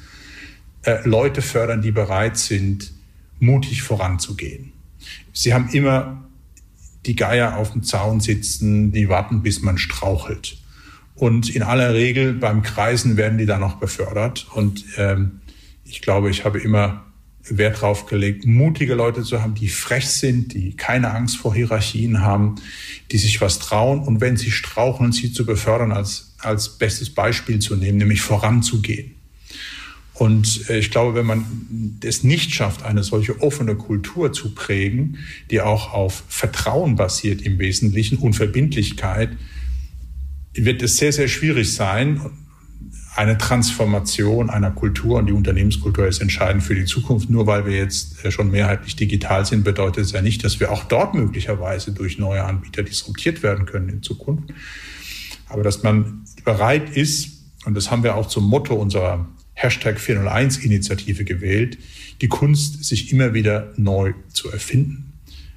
Leute 1.05 1.43
fördern, 1.43 1.83
die 1.83 1.93
bereit 1.93 2.39
sind, 2.39 2.93
mutig 3.39 3.83
voranzugehen. 3.83 4.73
Sie 5.33 5.55
haben 5.55 5.69
immer 5.71 6.29
die 7.07 7.17
Geier 7.17 7.57
auf 7.57 7.73
dem 7.73 7.83
Zaun 7.83 8.21
sitzen, 8.21 8.93
die 8.93 9.09
warten, 9.09 9.43
bis 9.43 9.63
man 9.63 9.79
strauchelt. 9.79 10.59
Und 11.15 11.55
in 11.55 11.63
aller 11.63 11.95
Regel 11.95 12.35
beim 12.35 12.63
Kreisen 12.63 13.17
werden 13.17 13.39
die 13.39 13.47
dann 13.47 13.61
noch 13.61 13.77
befördert. 13.77 14.47
Und 14.55 14.85
ähm, 14.97 15.41
Ich 15.85 16.03
glaube, 16.03 16.31
ich 16.31 16.45
habe 16.45 16.61
immer 16.61 17.05
Wert 17.43 17.77
darauf 17.77 18.07
gelegt, 18.07 18.47
mutige 18.47 18.95
Leute 18.95 19.23
zu 19.23 19.43
haben, 19.43 19.55
die 19.55 19.69
frech 19.69 20.09
sind, 20.09 20.55
die 20.55 20.77
keine 20.77 21.11
Angst 21.11 21.37
vor 21.37 21.55
Hierarchien 21.55 22.21
haben, 22.21 22.57
die 23.11 23.19
sich 23.19 23.41
was 23.41 23.59
trauen 23.59 24.01
und 24.01 24.21
wenn 24.21 24.37
sie 24.37 24.51
strauchen, 24.53 25.11
sie 25.11 25.33
zu 25.33 25.45
befördern, 25.45 25.91
als, 25.91 26.35
als 26.39 26.79
bestes 26.79 27.11
Beispiel 27.11 27.59
zu 27.59 27.75
nehmen, 27.75 27.99
nämlich 27.99 28.21
voranzugehen. 28.21 29.17
Und 30.21 30.69
äh, 30.69 30.79
ich 30.79 30.91
glaube, 30.91 31.15
wenn 31.15 31.25
man 31.25 31.99
es 32.05 32.23
nicht 32.25 32.55
schafft, 32.55 32.83
eine 32.83 33.03
solche 33.03 33.41
offene 33.41 33.75
Kultur 33.75 34.35
zu 34.35 34.55
prägen, 34.55 35.17
die 35.51 35.63
auch 35.63 35.95
auf 35.95 36.25
Vertrauen 36.29 36.95
basiert 36.95 37.41
im 37.41 37.59
Wesentlichen 37.59 38.19
und 38.19 38.35
Verbindlichkeit, 38.35 39.31
wird 40.53 40.83
es 40.83 40.99
sehr, 40.99 41.15
sehr 41.15 41.27
schwierig 41.27 41.73
sein, 41.73 42.21
eine 43.17 43.39
Transformation 43.39 44.51
einer 44.51 44.71
Kultur 44.71 45.21
und 45.21 45.27
die 45.27 45.33
Unternehmenskultur 45.33 46.07
ist 46.07 46.21
entscheidend 46.21 46.65
für 46.65 46.75
die 46.75 46.85
Zukunft. 46.85 47.31
Nur 47.31 47.47
weil 47.47 47.65
wir 47.65 47.79
jetzt 47.79 48.23
äh, 48.23 48.31
schon 48.31 48.51
mehrheitlich 48.51 48.97
digital 48.97 49.47
sind, 49.47 49.65
bedeutet 49.65 50.05
es 50.05 50.13
ja 50.13 50.21
nicht, 50.21 50.45
dass 50.45 50.61
wir 50.61 50.71
auch 50.71 50.85
dort 50.85 51.15
möglicherweise 51.15 51.93
durch 51.93 52.19
neue 52.19 52.45
Anbieter 52.45 52.83
disruptiert 52.83 53.43
werden 53.43 53.65
können 53.65 53.89
in 53.89 54.03
Zukunft. 54.03 54.53
Aber 55.49 55.63
dass 55.63 55.83
man 55.83 56.27
bereit 56.45 56.95
ist, 56.95 57.39
und 57.65 57.73
das 57.73 57.91
haben 57.91 58.03
wir 58.03 58.17
auch 58.17 58.27
zum 58.27 58.45
Motto 58.45 58.75
unserer 58.75 59.27
Hashtag 59.63 59.99
401-Initiative 59.99 61.25
gewählt, 61.25 61.79
die 62.23 62.29
Kunst 62.29 62.85
sich 62.85 63.13
immer 63.13 63.35
wieder 63.35 63.73
neu 63.77 64.15
zu 64.33 64.51
erfinden. 64.51 65.13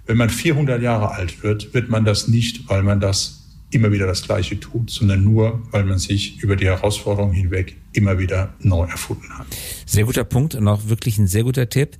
Wenn 0.05 0.17
man 0.17 0.29
400 0.29 0.81
Jahre 0.81 1.11
alt 1.11 1.41
wird, 1.43 1.73
wird 1.73 1.89
man 1.89 2.03
das 2.03 2.27
nicht, 2.27 2.67
weil 2.67 2.83
man 2.83 2.99
das 2.99 3.43
immer 3.71 3.91
wieder 3.91 4.05
das 4.05 4.23
Gleiche 4.23 4.59
tut, 4.59 4.89
sondern 4.89 5.23
nur, 5.23 5.61
weil 5.71 5.85
man 5.85 5.97
sich 5.97 6.39
über 6.43 6.55
die 6.55 6.65
Herausforderungen 6.65 7.33
hinweg 7.33 7.77
immer 7.93 8.19
wieder 8.19 8.53
neu 8.59 8.85
erfunden 8.85 9.29
hat. 9.37 9.47
Sehr 9.85 10.03
guter 10.03 10.25
Punkt 10.25 10.53
und 10.55 10.67
auch 10.67 10.87
wirklich 10.89 11.17
ein 11.17 11.27
sehr 11.27 11.43
guter 11.43 11.69
Tipp. 11.69 11.97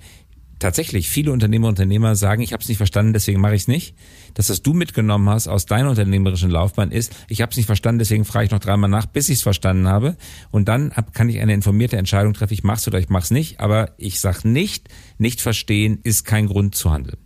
Tatsächlich, 0.64 1.10
viele 1.10 1.34
Unternehmer 1.34 1.68
und 1.68 1.74
Unternehmer 1.74 2.16
sagen, 2.16 2.42
ich 2.42 2.54
habe 2.54 2.64
es 2.64 2.70
nicht 2.70 2.78
verstanden, 2.78 3.12
deswegen 3.12 3.42
mache 3.42 3.54
ich 3.54 3.64
es 3.64 3.68
nicht. 3.68 3.98
Das, 4.34 4.50
was 4.50 4.62
du 4.62 4.72
mitgenommen 4.74 5.28
hast 5.28 5.50
aus 5.50 5.66
deiner 5.66 5.90
unternehmerischen 5.90 6.50
Laufbahn, 6.50 6.90
ist, 6.90 7.14
ich 7.28 7.42
habe 7.42 7.50
es 7.50 7.58
nicht 7.58 7.66
verstanden, 7.66 8.00
deswegen 8.00 8.24
frage 8.24 8.46
ich 8.46 8.52
noch 8.52 8.62
dreimal 8.62 8.90
nach, 8.90 9.06
bis 9.06 9.28
ich 9.28 9.40
es 9.40 9.42
verstanden 9.42 9.90
habe. 9.90 10.16
Und 10.52 10.70
dann 10.70 10.94
kann 11.12 11.28
ich 11.28 11.42
eine 11.42 11.54
informierte 11.54 11.98
Entscheidung 11.98 12.32
treffen, 12.32 12.54
ich 12.54 12.64
mache 12.64 12.78
es 12.78 12.88
oder 12.88 12.98
ich 12.98 13.10
mache 13.10 13.24
es 13.24 13.32
nicht. 13.32 13.60
Aber 13.60 13.92
ich 13.98 14.22
sage 14.22 14.48
nicht, 14.48 14.88
nicht 15.18 15.42
verstehen 15.42 16.00
ist 16.04 16.24
kein 16.24 16.48
Grund 16.48 16.76
zu 16.76 16.92
handeln, 16.92 17.18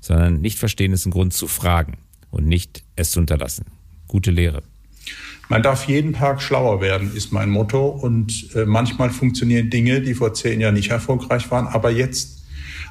sondern 0.00 0.40
nicht 0.40 0.58
verstehen 0.58 0.94
ist 0.94 1.04
ein 1.04 1.10
Grund 1.10 1.34
zu 1.34 1.48
fragen 1.48 1.98
und 2.30 2.46
nicht 2.46 2.82
es 2.96 3.10
zu 3.10 3.20
unterlassen 3.20 3.66
gute 4.08 4.30
Lehre. 4.30 4.62
Man 5.50 5.62
darf 5.62 5.86
jeden 5.86 6.14
Tag 6.14 6.40
schlauer 6.40 6.80
werden, 6.80 7.14
ist 7.14 7.30
mein 7.30 7.50
Motto. 7.50 7.88
Und 7.88 8.48
äh, 8.54 8.64
manchmal 8.64 9.10
funktionieren 9.10 9.68
Dinge, 9.68 10.00
die 10.00 10.14
vor 10.14 10.32
zehn 10.32 10.60
Jahren 10.62 10.74
nicht 10.74 10.90
erfolgreich 10.90 11.50
waren, 11.50 11.66
aber 11.66 11.90
jetzt 11.90 12.35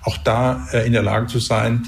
auch 0.03 0.17
da 0.17 0.67
äh, 0.71 0.85
in 0.85 0.93
der 0.93 1.03
Lage 1.03 1.27
zu 1.27 1.39
sein, 1.39 1.87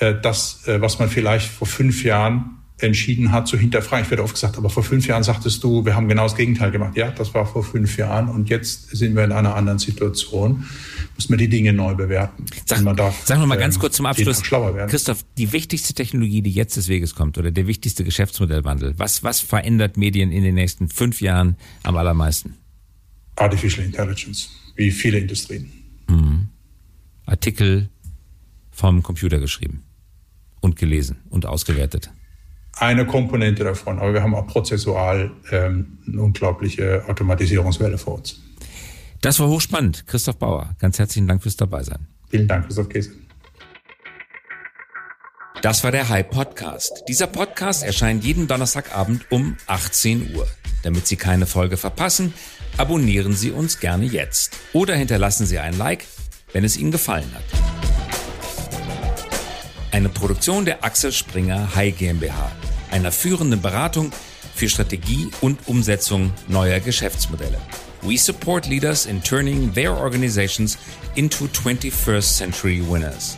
äh, 0.00 0.14
das, 0.20 0.66
äh, 0.66 0.80
was 0.80 0.98
man 0.98 1.08
vielleicht 1.08 1.48
vor 1.48 1.66
fünf 1.66 2.04
Jahren 2.04 2.54
entschieden 2.78 3.30
hat, 3.30 3.46
zu 3.46 3.56
hinterfragen. 3.56 4.04
Ich 4.04 4.10
werde 4.10 4.24
oft 4.24 4.34
gesagt, 4.34 4.58
aber 4.58 4.68
vor 4.68 4.82
fünf 4.82 5.06
Jahren 5.06 5.22
sagtest 5.22 5.62
du, 5.62 5.84
wir 5.84 5.94
haben 5.94 6.08
genau 6.08 6.24
das 6.24 6.34
Gegenteil 6.34 6.72
gemacht. 6.72 6.96
Ja, 6.96 7.10
das 7.10 7.32
war 7.32 7.46
vor 7.46 7.62
fünf 7.62 7.96
Jahren 7.96 8.28
und 8.28 8.48
jetzt 8.48 8.90
sind 8.90 9.14
wir 9.14 9.24
in 9.24 9.32
einer 9.32 9.54
anderen 9.54 9.78
Situation. 9.78 10.64
Muss 11.14 11.28
man 11.28 11.38
die 11.38 11.48
Dinge 11.48 11.72
neu 11.72 11.94
bewerten. 11.94 12.44
Sag, 12.66 12.84
darf, 12.96 13.24
sagen 13.24 13.40
wir 13.40 13.46
mal 13.46 13.56
ganz 13.56 13.76
ähm, 13.76 13.80
kurz 13.80 13.96
zum 13.96 14.06
Abschluss. 14.06 14.42
Christoph, 14.42 15.24
die 15.38 15.52
wichtigste 15.52 15.94
Technologie, 15.94 16.42
die 16.42 16.50
jetzt 16.50 16.76
des 16.76 16.88
Weges 16.88 17.14
kommt 17.14 17.38
oder 17.38 17.52
der 17.52 17.68
wichtigste 17.68 18.02
Geschäftsmodellwandel, 18.02 18.94
was, 18.96 19.22
was 19.22 19.38
verändert 19.38 19.96
Medien 19.96 20.32
in 20.32 20.42
den 20.42 20.56
nächsten 20.56 20.88
fünf 20.88 21.20
Jahren 21.20 21.56
am 21.84 21.96
allermeisten? 21.96 22.56
Artificial 23.36 23.86
Intelligence, 23.86 24.50
wie 24.74 24.90
viele 24.90 25.18
Industrien. 25.18 25.83
Artikel 27.34 27.90
vom 28.70 29.02
Computer 29.02 29.38
geschrieben 29.38 29.84
und 30.60 30.76
gelesen 30.76 31.18
und 31.30 31.46
ausgewertet 31.46 32.10
eine 32.78 33.06
Komponente 33.06 33.64
davon. 33.64 33.98
Aber 33.98 34.12
wir 34.12 34.22
haben 34.22 34.34
auch 34.34 34.46
prozessual 34.46 35.30
ähm, 35.50 35.98
eine 36.06 36.22
unglaubliche 36.22 37.04
Automatisierungswelle 37.08 37.98
vor 37.98 38.14
uns. 38.14 38.40
Das 39.20 39.40
war 39.40 39.48
hochspannend. 39.48 40.06
Christoph 40.06 40.38
Bauer, 40.38 40.74
ganz 40.78 40.98
herzlichen 40.98 41.28
Dank 41.28 41.42
fürs 41.42 41.56
Dabeisein. 41.56 42.08
Vielen 42.28 42.48
Dank, 42.48 42.66
Christoph 42.66 42.88
Käse. 42.88 43.12
Das 45.62 45.82
war 45.82 45.92
der 45.92 46.08
High 46.10 46.28
Podcast. 46.28 47.04
Dieser 47.08 47.26
Podcast 47.26 47.84
erscheint 47.84 48.22
jeden 48.22 48.48
Donnerstagabend 48.48 49.30
um 49.30 49.56
18 49.66 50.34
Uhr. 50.34 50.46
Damit 50.82 51.06
Sie 51.06 51.16
keine 51.16 51.46
Folge 51.46 51.78
verpassen, 51.78 52.34
abonnieren 52.76 53.32
Sie 53.32 53.50
uns 53.50 53.80
gerne 53.80 54.04
jetzt. 54.04 54.58
Oder 54.74 54.94
hinterlassen 54.94 55.46
Sie 55.46 55.58
ein 55.58 55.78
Like, 55.78 56.04
wenn 56.54 56.64
es 56.64 56.78
Ihnen 56.78 56.90
gefallen 56.90 57.30
hat. 57.34 57.44
Eine 59.90 60.08
Produktion 60.08 60.64
der 60.64 60.82
Axel 60.82 61.12
Springer 61.12 61.74
High 61.76 61.96
GmbH 61.96 62.50
einer 62.94 63.10
führenden 63.10 63.60
Beratung 63.60 64.12
für 64.54 64.68
Strategie 64.68 65.28
und 65.40 65.66
Umsetzung 65.66 66.32
neuer 66.46 66.78
Geschäftsmodelle. 66.78 67.58
We 68.02 68.16
support 68.16 68.66
leaders 68.66 69.06
in 69.06 69.22
turning 69.22 69.72
their 69.74 69.96
organizations 69.96 70.78
into 71.16 71.46
21st 71.46 72.36
century 72.36 72.80
winners. 72.88 73.36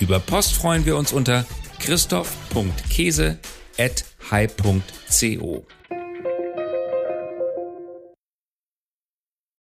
Über 0.00 0.18
Post 0.18 0.54
freuen 0.54 0.84
wir 0.84 0.96
uns 0.96 1.12
unter 1.12 1.46
christoph.käse 1.78 3.38
at 3.78 4.04
high.co. 4.30 5.66